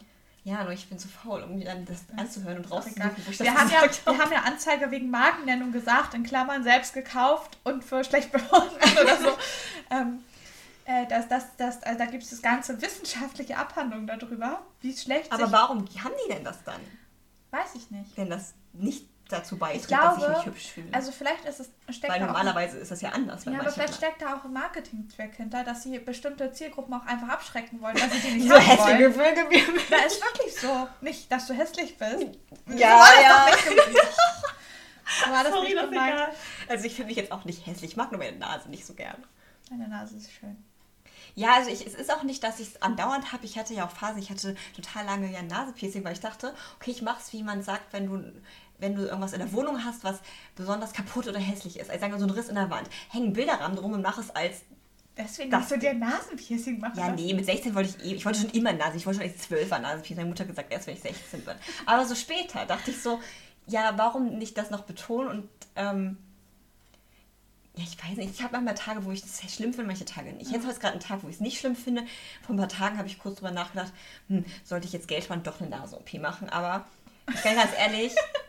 [0.49, 3.46] Ja, nur ich bin zu faul, um dann das anzuhören und rauszusuchen, wo ich Wir
[3.46, 4.18] das haben, ja, wir habe.
[4.18, 9.16] haben ja Anzeige wegen Markennennung gesagt, in Klammern selbst gekauft und für schlecht befunden oder
[9.18, 9.36] so.
[9.90, 10.20] ähm,
[10.86, 15.30] äh, das, das, das, also da gibt es das ganze wissenschaftliche Abhandlung darüber, wie schlecht
[15.30, 16.80] Aber warum haben die denn das dann?
[17.51, 18.16] Weiß ich nicht.
[18.16, 20.89] Wenn das nicht dazu beiträgt, Ich glaube, dass ich mich hübsch fühle.
[20.93, 22.33] Also vielleicht ist es, steckt Weil da auch...
[22.33, 23.45] normalerweise ist das ja anders.
[23.45, 27.29] Ja, aber vielleicht steckt da auch ein Marketingzweck hinter, dass sie bestimmte Zielgruppen auch einfach
[27.29, 29.37] abschrecken wollen, dass sie die nicht so haben hässliche wollen.
[29.37, 29.83] Vögel.
[29.91, 30.89] Da ist wirklich so.
[31.01, 32.39] Nicht, dass du hässlich bist.
[32.66, 33.47] Ja, so ja.
[35.24, 36.14] So war das Sorry, nicht gemeint.
[36.14, 36.33] egal.
[36.68, 37.93] Also ich finde mich jetzt auch nicht hässlich.
[37.93, 39.16] Ich mag nur meine Nase nicht so gern.
[39.70, 40.62] Deine Nase ist schön.
[41.35, 43.45] Ja, also ich, es ist auch nicht, dass ich es andauernd habe.
[43.45, 46.55] Ich hatte ja auch Phasen, ich hatte total lange ja ein Nasepiercing, weil ich dachte,
[46.81, 48.33] okay, ich mache es, wie man sagt, wenn du,
[48.79, 50.18] wenn du irgendwas in der Wohnung hast, was
[50.55, 51.91] besonders kaputt oder hässlich ist.
[51.91, 52.89] Also sagen wir so ein Riss in der Wand.
[53.11, 54.62] Hängen Bilderrahmen drum und mache es als
[55.16, 56.97] Deswegen Das- musst du dir Nasenpiercing machen.
[56.97, 59.29] Ja, nee, mit 16 wollte ich eh, ich wollte schon immer Nase, ich wollte schon
[59.29, 61.57] als 12 war Nase Meine Mutter hat gesagt, erst wenn ich 16 bin.
[61.87, 63.18] Aber so später dachte ich so,
[63.66, 66.18] ja, warum nicht das noch betonen und, ähm,
[67.76, 70.33] ja, ich weiß nicht, ich habe manchmal Tage, wo ich das schlimm finde, manche Tage
[70.33, 70.53] nicht.
[70.53, 72.05] Jetzt heute gerade einen Tag, wo ich es nicht schlimm finde.
[72.47, 73.93] Vor ein paar Tagen habe ich kurz drüber nachgedacht,
[74.29, 76.49] hm, sollte ich jetzt Geld sparen, doch eine Nase-OP machen.
[76.49, 76.87] Aber
[77.33, 78.14] ich bin ganz ehrlich,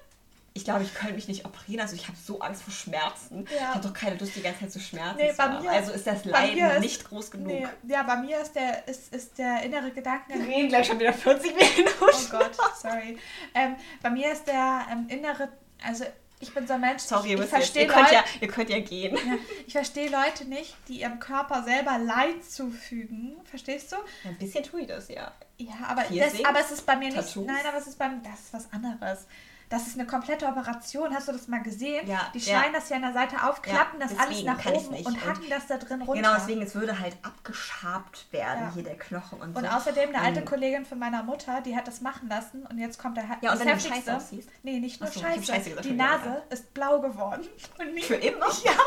[0.53, 1.81] ich glaube, ich könnte mich nicht operieren.
[1.81, 3.45] Also ich habe so Angst vor Schmerzen.
[3.45, 3.55] Ja.
[3.57, 5.63] Ich habe doch keine Lust, die ganze Zeit zu schmerzen Nee, zu bei haben.
[5.63, 7.47] mir- Also ist das Leiden ist- nicht groß genug.
[7.47, 10.33] Nee, ja, bei mir ist der, ist, ist der innere Gedanke.
[10.33, 11.93] Wir reden gleich schon wieder 40 Minuten.
[12.01, 13.17] Oh Gott, sorry.
[13.53, 15.49] Ähm, bei mir ist der ähm, innere,
[15.85, 16.05] also
[16.41, 18.47] ich bin so ein Mensch, Sorry, ich, ihr, ich verstehe ihr, könnt Leute, ja, ihr
[18.47, 19.15] könnt ja gehen.
[19.15, 19.33] ja,
[19.67, 23.35] ich verstehe Leute nicht, die ihrem Körper selber Leid zufügen.
[23.43, 23.97] Verstehst du?
[24.25, 25.31] Ein bisschen tue ich das, ja.
[25.57, 27.15] Ja, aber, das, aber es ist bei mir nicht.
[27.17, 27.45] Tattoos?
[27.45, 28.23] Nein, aber es ist beim.
[28.23, 29.25] Das ist was anderes.
[29.69, 31.13] Das ist eine komplette Operation.
[31.13, 32.07] Hast du das mal gesehen?
[32.07, 32.79] Ja, die schneiden ja.
[32.79, 35.51] das hier an der Seite auf, klappen ja, das alles nach oben und hacken und
[35.51, 36.21] das da drin runter.
[36.21, 39.59] Genau, deswegen, es würde halt abgeschabt werden, hier der Knochen und so.
[39.59, 40.45] Und außerdem eine alte ähm.
[40.45, 43.37] Kollegin von meiner Mutter, die hat das machen lassen und jetzt kommt der Herr.
[43.41, 44.49] Ja, und wenn du Scheiße aussiehst.
[44.63, 45.43] Nee, nicht nur so, Scheiße.
[45.43, 47.47] Scheiße die Nase ist blau geworden.
[48.01, 48.47] Für immer?
[48.63, 48.73] Ja.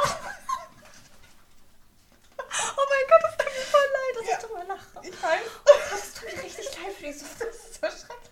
[2.77, 5.09] Oh mein Gott, das tut mir voll leid, dass ja, ich drüber lache.
[5.09, 5.41] Ich weiß.
[5.91, 7.62] Das tut mir richtig leid für die Substanz.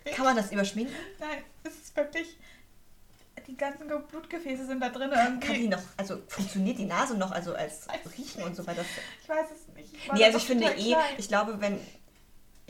[0.05, 0.95] Kann man das überschminken?
[1.19, 2.37] Nein, es ist wirklich.
[3.47, 5.11] Die ganzen Blutgefäße sind da drin.
[5.11, 8.85] Kann, kann die noch, also funktioniert die Nase noch, also als Riechen und so weiter?
[9.23, 9.93] Ich weiß es nicht.
[9.93, 11.81] Ich nee, also ich finde eh, ich glaube, wenn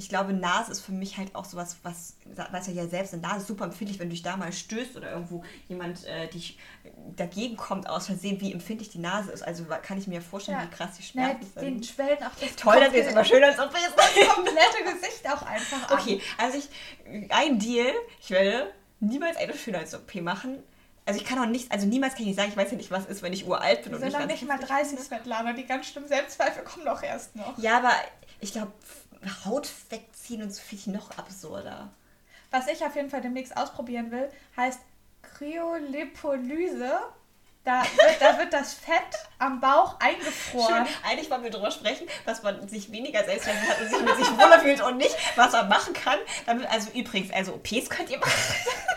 [0.01, 3.23] ich glaube, Nase ist für mich halt auch sowas, was, weiß ja ja selbst, eine
[3.23, 6.59] Nase ist super empfindlich, wenn du dich da mal stößt oder irgendwo jemand äh, dich
[7.17, 9.43] dagegen kommt aus Versehen, wie empfindlich die Nase ist.
[9.43, 10.65] Also kann ich mir vorstellen, ja.
[10.65, 11.75] wie krass die Schmerzen ja, sind.
[11.77, 15.29] Den schwellen auch das Toll, das ist immer schön, als ob jetzt das komplette Gesicht
[15.29, 15.99] auch einfach an.
[15.99, 16.69] Okay, also ich,
[17.29, 20.63] ein Deal, ich werde niemals eine Schönheits-OP machen,
[21.07, 23.07] also ich kann auch nicht, also niemals kann ich sagen, ich weiß ja nicht, was
[23.07, 23.93] ist, wenn ich uralt bin.
[23.93, 27.59] Wir sind noch nicht mal 30 Svetlana, die ganz schlimmen Selbstzweifel kommen doch erst noch.
[27.59, 27.93] Ja, aber
[28.41, 28.73] ich glaube,
[29.45, 31.91] Haut wegziehen und so viel noch absurder.
[32.51, 34.81] Was ich auf jeden Fall demnächst ausprobieren will, heißt
[35.23, 36.99] Kryolipolyse.
[37.63, 38.97] Da wird, da wird das Fett
[39.39, 40.87] am Bauch eingefroren.
[40.87, 40.97] Schön.
[41.05, 44.31] Eigentlich wollen wir darüber sprechen, dass man sich weniger selbst hat und sich mit sich
[44.39, 46.19] wohler fühlt und nicht, was man machen kann.
[46.47, 48.55] Damit, also übrigens, also OPs könnt ihr machen.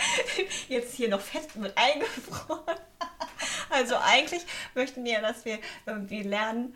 [0.70, 2.78] Jetzt hier noch Fett mit eingefroren.
[3.70, 4.46] Also eigentlich
[4.76, 6.74] möchten wir, dass wir irgendwie lernen,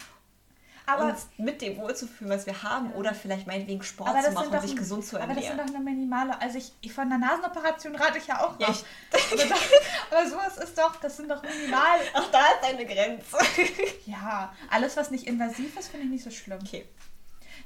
[0.87, 4.61] aber uns mit dem wohlzufühlen, was wir haben, oder vielleicht meinetwegen Sport zu machen und
[4.61, 5.37] sich gesund zu ernähren.
[5.37, 6.41] Aber das sind doch eine minimale.
[6.41, 8.83] Also ich, ich von der Nasenoperation rate ich ja auch ja, noch.
[9.31, 11.99] aber, aber sowas ist doch, das sind doch minimal.
[12.13, 13.37] Auch da ist eine Grenze.
[14.05, 16.59] ja, alles, was nicht invasiv ist, finde ich nicht so schlimm.
[16.63, 16.85] Okay.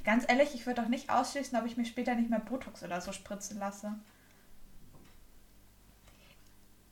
[0.04, 3.02] Ganz ehrlich, ich würde doch nicht ausschließen, ob ich mir später nicht mehr Botox oder
[3.02, 3.94] so spritzen lasse.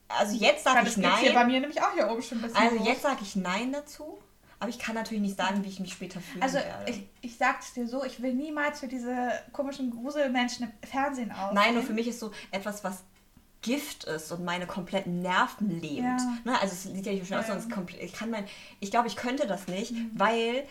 [0.09, 1.17] Also jetzt sage ich nein.
[1.17, 2.57] Hier bei mir nämlich auch hier oben schon ein bisschen.
[2.57, 4.19] Also jetzt sage ich nein dazu.
[4.59, 6.43] Aber ich kann natürlich nicht sagen, wie ich mich später fühle.
[6.43, 6.91] Also werde.
[6.91, 11.53] ich, ich sag's dir so, ich will niemals für diese komischen Gruselmenschen im Fernsehen aus.
[11.53, 13.03] Nein, nur für mich ist so etwas, was
[13.61, 15.99] Gift ist und meine kompletten Nerven lebt.
[15.99, 16.37] Ja.
[16.43, 16.59] Ne?
[16.61, 17.53] Also es sieht ja nicht schön aus, ja.
[17.53, 18.01] sondern komplett.
[18.01, 18.45] Ich kann mein,
[18.79, 20.11] ich glaube, ich könnte das nicht, mhm.
[20.13, 20.65] weil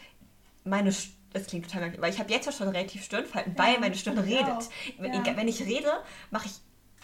[0.65, 0.93] meine
[1.31, 4.19] das klingt total weil ich habe jetzt ja schon relativ Stirnfalten, ja, weil meine Stirn
[4.19, 4.71] redet.
[4.99, 5.93] Wenn ich rede,
[6.31, 6.55] mache ich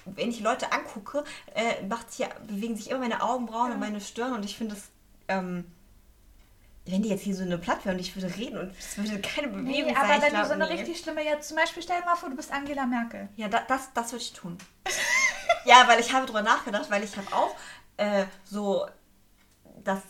[0.06, 1.24] wenn ich Leute angucke,
[1.54, 4.90] äh, macht hier, bewegen sich immer meine Augenbrauen und meine Stirn und ich finde das
[5.28, 5.64] ähm,
[6.86, 9.48] wenn die jetzt hier so eine Plattform und ich würde reden und es würde keine
[9.48, 10.16] Bewegung nee, aber sein.
[10.16, 10.74] Aber wenn du so eine nee.
[10.74, 13.28] richtig schlimme, jetzt zum Beispiel stell dir mal vor, du bist Angela Merkel.
[13.36, 14.58] Ja, da, das, das würde ich tun.
[15.64, 17.56] ja, weil ich habe drüber nachgedacht, weil ich habe auch
[17.96, 18.86] äh, so,
[19.82, 20.00] dass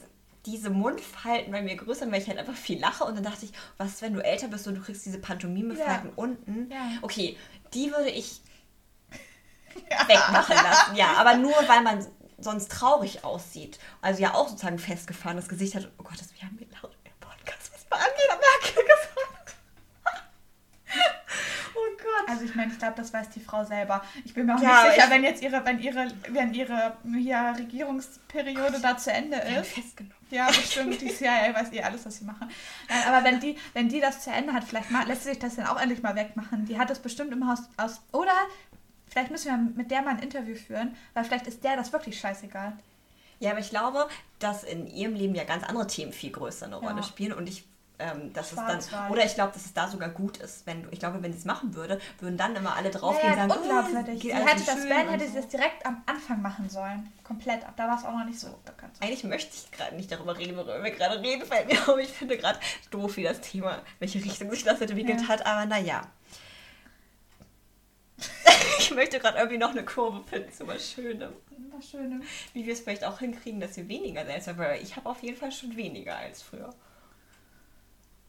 [0.46, 3.52] diese Mundfalten bei mir größer, weil ich halt einfach viel lache und dann dachte ich,
[3.78, 6.12] was, wenn du älter bist und du kriegst diese Pantomimefalten ja.
[6.16, 6.70] unten?
[6.70, 6.90] Ja.
[7.02, 7.38] Okay,
[7.72, 8.42] die würde ich
[9.90, 10.08] ja.
[10.08, 10.96] wegmachen lassen.
[10.96, 12.04] Ja, aber nur weil man
[12.44, 13.78] sonst traurig aussieht.
[14.00, 15.90] Also ja auch sozusagen festgefahrenes Gesicht hat.
[15.98, 19.56] Oh Gott, das, wir haben mir laut im Podcast was bei Angela Merkel gesagt.
[21.74, 22.28] oh Gott.
[22.28, 24.02] Also ich meine, ich glaube, das weiß die Frau selber.
[24.24, 27.52] Ich bin mir auch ja, nicht sicher, wenn jetzt ihre, wenn ihre, wenn ihre ja,
[27.52, 29.72] Regierungsperiode da zu Ende ist.
[29.72, 30.14] Festgenommen.
[30.30, 31.00] Ja, bestimmt.
[31.00, 32.50] Die CIA weiß eh alles, was sie machen.
[33.06, 35.56] Aber wenn die, wenn die das zu Ende hat, vielleicht mal, lässt sie sich das
[35.56, 36.66] dann auch endlich mal wegmachen.
[36.66, 38.00] Die hat das bestimmt im Haus aus.
[38.12, 38.32] Oder
[39.14, 42.18] Vielleicht müssen wir mit der mal ein Interview führen, weil vielleicht ist der das wirklich
[42.18, 42.72] scheißegal.
[43.38, 44.08] Ja, aber ich glaube,
[44.40, 47.02] dass in ihrem Leben ja ganz andere Themen viel größer eine Rolle ja.
[47.04, 47.64] spielen und ich
[48.00, 50.88] ähm, dass es dann oder ich glaube, dass es da sogar gut ist, wenn du,
[50.90, 53.62] ich glaube, wenn sie es machen würde, würden dann immer alle draufgehen naja, und sagen,
[53.62, 54.16] unglaubwürdig.
[54.16, 57.64] Oh, sie hätte das Ben hätte sie das direkt am Anfang machen sollen, komplett.
[57.64, 58.96] Ab da war es auch noch nicht so bekannt.
[58.98, 62.36] Eigentlich möchte ich gerade nicht darüber reden, worüber wir gerade reden, mir aber ich finde
[62.36, 62.58] gerade
[62.90, 65.28] doof, wie das Thema, welche Richtung sich das entwickelt ja.
[65.28, 66.02] hat, aber naja.
[68.94, 71.32] Ich möchte gerade irgendwie noch eine Kurve finden zu was Schönem.
[71.72, 72.22] Was Schönem.
[72.52, 75.22] Wie wir es vielleicht auch hinkriegen, dass wir weniger selbst haben, weil ich habe auf
[75.22, 76.72] jeden Fall schon weniger als früher.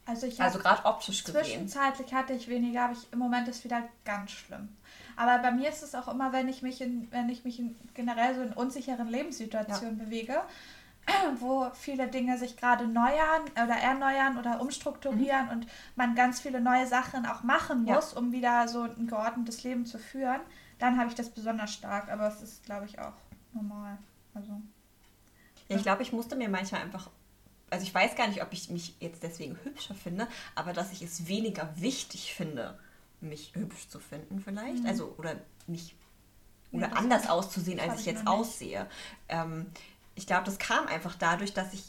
[0.07, 1.43] Also, ich also gerade optisch gesehen.
[1.43, 4.69] Zwischenzeitlich hatte ich weniger, aber ich, im Moment ist wieder ganz schlimm.
[5.15, 7.75] Aber bei mir ist es auch immer, wenn ich mich in, wenn ich mich in,
[7.93, 10.05] generell so in unsicheren Lebenssituationen ja.
[10.05, 10.41] bewege,
[11.39, 15.51] wo viele Dinge sich gerade neuern oder erneuern oder umstrukturieren mhm.
[15.51, 18.17] und man ganz viele neue Sachen auch machen muss, ja.
[18.17, 20.41] um wieder so ein geordnetes Leben zu führen,
[20.79, 22.11] dann habe ich das besonders stark.
[22.11, 23.13] Aber es ist, glaube ich, auch
[23.53, 23.97] normal.
[24.33, 24.61] Also,
[25.69, 27.09] ja, ich glaube, ich musste mir manchmal einfach,
[27.69, 31.01] also ich weiß gar nicht, ob ich mich jetzt deswegen hübscher finde, aber dass ich
[31.01, 32.77] es weniger wichtig finde,
[33.21, 34.83] mich hübsch zu finden vielleicht.
[34.83, 34.87] Mhm.
[34.87, 35.35] Also, oder
[35.67, 35.95] mich
[36.71, 38.87] oder ja, anders auszusehen, als ich jetzt aussehe.
[39.29, 39.67] Ähm,
[40.15, 41.83] ich glaube, das kam einfach dadurch, dass ich,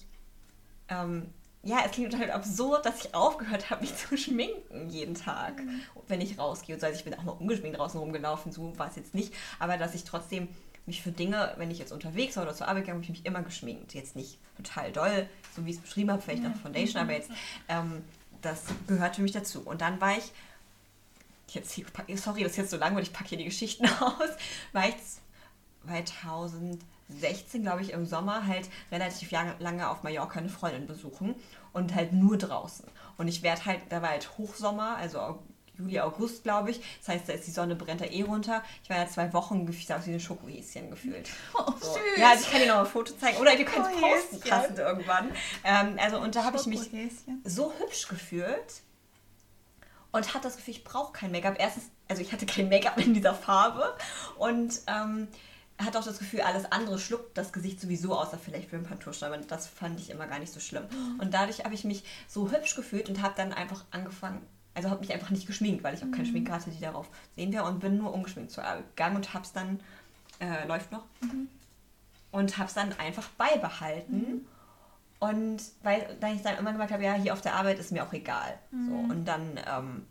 [0.88, 5.64] ähm, ja, es klingt halt absurd, dass ich aufgehört habe, mich zu schminken jeden Tag,
[5.64, 5.80] mhm.
[6.08, 6.74] wenn ich rausgehe.
[6.74, 9.32] Und so, also ich bin auch mal ungeschminkt draußen rumgelaufen, so war es jetzt nicht.
[9.58, 10.48] Aber dass ich trotzdem
[10.86, 13.26] mich für Dinge, wenn ich jetzt unterwegs war oder zur Arbeit gegangen, habe ich mich
[13.26, 13.94] immer geschminkt.
[13.94, 17.30] Jetzt nicht total doll, so wie ich es beschrieben habe, vielleicht noch Foundation, aber jetzt,
[17.68, 18.04] ähm,
[18.40, 19.62] das gehört für mich dazu.
[19.62, 20.32] Und dann war ich,
[21.48, 24.30] jetzt hier, sorry, das ist jetzt so lang, weil ich packe hier die Geschichten aus,
[24.72, 24.94] war ich
[25.86, 31.34] 2000 16, glaube ich, im Sommer halt relativ lange auf Mallorca eine Freundin besuchen
[31.72, 32.86] und halt nur draußen.
[33.16, 35.38] Und ich werde halt, da war halt Hochsommer, also
[35.78, 36.80] Juli, August, glaube ich.
[37.00, 38.62] Das heißt, da ist die Sonne brennt da eh runter.
[38.82, 41.28] Ich war ja zwei Wochen gefühlt aus wie ein Schokohäschen gefühlt.
[41.54, 41.92] Oh, so.
[41.92, 42.00] süß.
[42.16, 43.38] Ja, also ich kann dir noch ein Foto zeigen.
[43.38, 45.30] Oder wir können es posten krassend irgendwann.
[45.64, 46.90] Ähm, also, und da habe ich mich
[47.44, 48.82] so hübsch gefühlt
[50.12, 51.56] und hatte das Gefühl, ich brauche kein Make-up.
[51.58, 53.96] Erstens, also ich hatte kein Make-up in dieser Farbe
[54.38, 55.28] und ähm,
[55.78, 59.66] hatte auch das Gefühl, alles andere schluckt das Gesicht sowieso, außer vielleicht Wimperntusch, aber das
[59.66, 60.84] fand ich immer gar nicht so schlimm.
[60.84, 61.20] Mhm.
[61.20, 64.40] Und dadurch habe ich mich so hübsch gefühlt und habe dann einfach angefangen,
[64.74, 66.30] also habe mich einfach nicht geschminkt, weil ich auch keine mhm.
[66.30, 69.44] Schminke hatte, die darauf sehen wir und bin nur ungeschminkt zur Arbeit gegangen und habe
[69.44, 69.80] es dann,
[70.40, 71.48] äh, läuft noch, mhm.
[72.30, 74.16] und habe es dann einfach beibehalten.
[74.16, 74.46] Mhm.
[75.18, 78.04] Und weil dann ich dann immer gemerkt habe, ja, hier auf der Arbeit ist mir
[78.04, 78.58] auch egal.
[78.70, 79.10] So, mhm.
[79.10, 80.06] und dann ähm,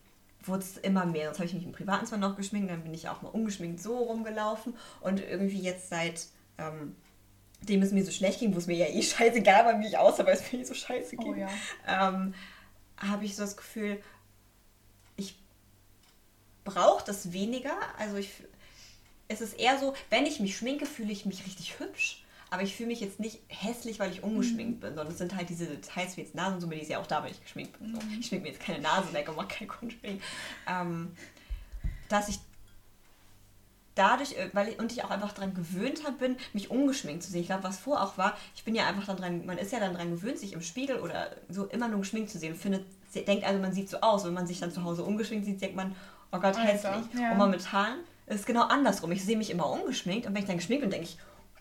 [0.45, 1.25] wurde es immer mehr.
[1.25, 3.81] Sonst habe ich mich im Privaten zwar noch geschminkt, dann bin ich auch mal ungeschminkt
[3.81, 4.75] so rumgelaufen.
[5.01, 6.27] Und irgendwie jetzt seit
[6.57, 6.95] ähm,
[7.61, 9.97] dem es mir so schlecht ging, wo es mir ja eh scheißegal war, wie ich
[9.97, 11.49] aussah, weil es mir eh so scheiße oh ging, oh, ja.
[11.87, 12.33] ähm,
[12.97, 14.01] habe ich so das Gefühl,
[15.17, 15.37] ich
[16.63, 17.75] brauche das weniger.
[17.97, 18.31] Also ich,
[19.27, 22.24] es ist eher so, wenn ich mich schminke, fühle ich mich richtig hübsch
[22.55, 24.79] aber ich fühle mich jetzt nicht hässlich, weil ich ungeschminkt mhm.
[24.79, 27.21] bin, sondern es sind halt diese Details wie jetzt Nasensumme, die ist ja auch da,
[27.21, 27.93] weil ich geschminkt bin.
[27.93, 27.99] So.
[27.99, 28.17] Mhm.
[28.17, 30.21] Ich schminke mir jetzt keine Nase weg und mache kein Kunstschmink.
[30.65, 31.11] Ähm,
[32.07, 32.39] dass ich
[33.95, 37.31] dadurch, äh, weil ich, und ich auch einfach daran gewöhnt habe, bin, mich ungeschminkt zu
[37.31, 37.41] sehen.
[37.41, 39.91] Ich glaube, was vor auch war, ich bin ja einfach dran, man ist ja dann
[39.91, 43.45] daran gewöhnt, sich im Spiegel oder so immer nur geschminkt zu sehen und findet, denkt
[43.45, 44.23] also, man sieht so aus.
[44.23, 45.93] Wenn man sich dann zu Hause ungeschminkt sieht, denkt man,
[46.31, 47.03] oh Gott, hässlich.
[47.19, 47.31] Ja.
[47.31, 49.11] Und momentan ist es genau andersrum.
[49.11, 51.17] Ich sehe mich immer ungeschminkt und wenn ich dann geschminkt bin, denke ich,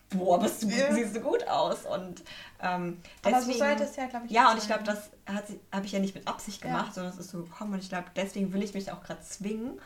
[0.09, 0.93] boah, bist du, ja.
[0.93, 1.85] siehst du gut aus.
[1.85, 2.23] Und
[2.61, 5.09] ähm, deswegen, Aber so sollte es ja, glaube ich, Ja, und ich glaube, das
[5.71, 6.93] habe ich ja nicht mit Absicht gemacht, ja.
[6.93, 7.73] sondern es ist so gekommen.
[7.73, 9.79] Und ich glaube, deswegen will ich mich auch gerade zwingen,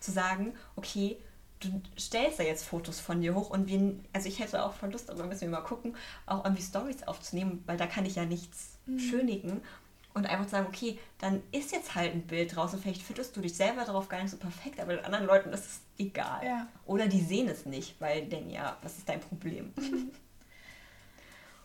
[0.00, 1.18] zu sagen, okay,
[1.60, 4.92] du stellst da jetzt Fotos von dir hoch und wir, also ich hätte auch voll
[4.92, 5.96] Lust, aber müssen wir mal gucken,
[6.26, 8.98] auch irgendwie Stories aufzunehmen, weil da kann ich ja nichts mhm.
[9.00, 9.62] schönigen
[10.18, 13.40] und einfach zu sagen, okay, dann ist jetzt halt ein Bild draußen, vielleicht findest du
[13.40, 16.44] dich selber darauf gar nicht so perfekt, aber den anderen Leuten ist es egal.
[16.44, 16.66] Ja.
[16.86, 19.72] Oder die sehen es nicht, weil die denken, ja, was ist dein Problem?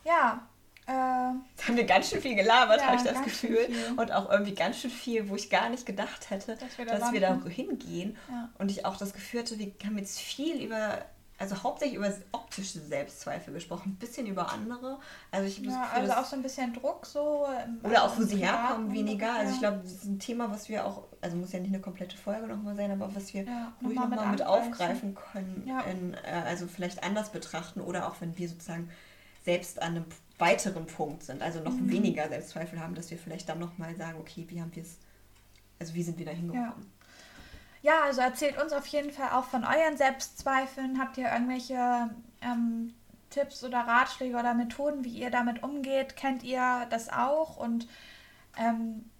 [0.04, 0.46] Ja.
[0.86, 3.68] Äh, Jetzt haben wir ganz schön viel gelabert, ja, habe ich das Gefühl.
[3.96, 6.98] Und auch irgendwie ganz schön viel, wo ich gar nicht gedacht hätte, dass wir da,
[6.98, 8.18] dass wir da hingehen.
[8.28, 8.50] Ja.
[8.58, 11.02] Und ich auch das Gefühl hatte, wir haben jetzt viel über
[11.36, 14.98] also hauptsächlich über optische Selbstzweifel gesprochen, ein bisschen über andere.
[15.32, 17.46] Also ich ja, Gefühl, also auch so ein bisschen Druck so.
[17.82, 19.34] Oder auch wo sie herkommen weniger.
[19.34, 21.80] Also ich glaube, das ist ein Thema, was wir auch, also muss ja nicht eine
[21.80, 25.64] komplette Folge nochmal sein, aber was wir ja, ruhig nochmal noch mit, mit aufgreifen können,
[25.66, 25.80] ja.
[25.80, 28.88] in, äh, also vielleicht anders betrachten oder auch wenn wir sozusagen
[29.44, 30.04] selbst an einem
[30.38, 31.90] weiteren Punkt sind, also noch mhm.
[31.90, 34.98] weniger Selbstzweifel haben, dass wir vielleicht dann nochmal sagen, okay, wie haben wir es,
[35.80, 36.93] also wie sind wir da hingekommen?
[37.84, 38.04] Ja.
[38.04, 40.98] Also erzählt uns auf jeden Fall auch von euren Selbstzweifeln.
[40.98, 42.08] Habt ihr irgendwelche
[42.40, 42.94] ähm,
[43.28, 46.16] Tipps oder Ratschläge oder Methoden, wie ihr damit umgeht?
[46.16, 47.58] Kennt ihr das auch?
[47.58, 47.86] Und
[48.56, 49.10] ähm,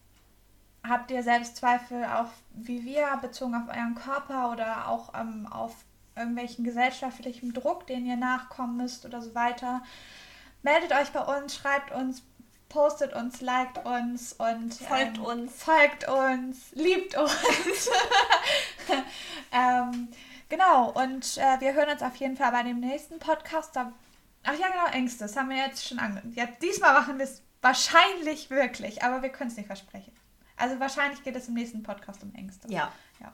[0.82, 5.74] habt ihr Selbstzweifel auch wie wir, bezogen auf euren Körper oder auch ähm, auf
[6.16, 9.82] irgendwelchen gesellschaftlichen Druck, den ihr nachkommen müsst oder so weiter?
[10.62, 12.22] Meldet euch bei uns, schreibt uns
[12.74, 15.62] postet uns, liked uns und folgt ähm, uns.
[15.62, 17.88] Folgt uns, liebt uns.
[19.52, 20.08] ähm,
[20.48, 23.76] genau, und äh, wir hören uns auf jeden Fall bei dem nächsten Podcast.
[23.76, 23.92] Da,
[24.42, 25.20] ach ja, genau, Ängste.
[25.20, 26.20] Das haben wir jetzt schon ange...
[26.34, 30.12] Ja, diesmal machen wir es wahrscheinlich wirklich, aber wir können es nicht versprechen.
[30.56, 32.66] Also wahrscheinlich geht es im nächsten Podcast um Ängste.
[32.72, 32.90] Ja.
[33.20, 33.32] Ja,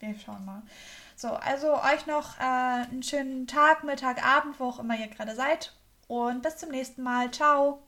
[0.00, 0.62] wir schauen mal.
[1.14, 5.36] So, also euch noch äh, einen schönen Tag, Mittag, Abend, wo auch immer ihr gerade
[5.36, 5.76] seid.
[6.08, 7.30] Und bis zum nächsten Mal.
[7.30, 7.84] Ciao.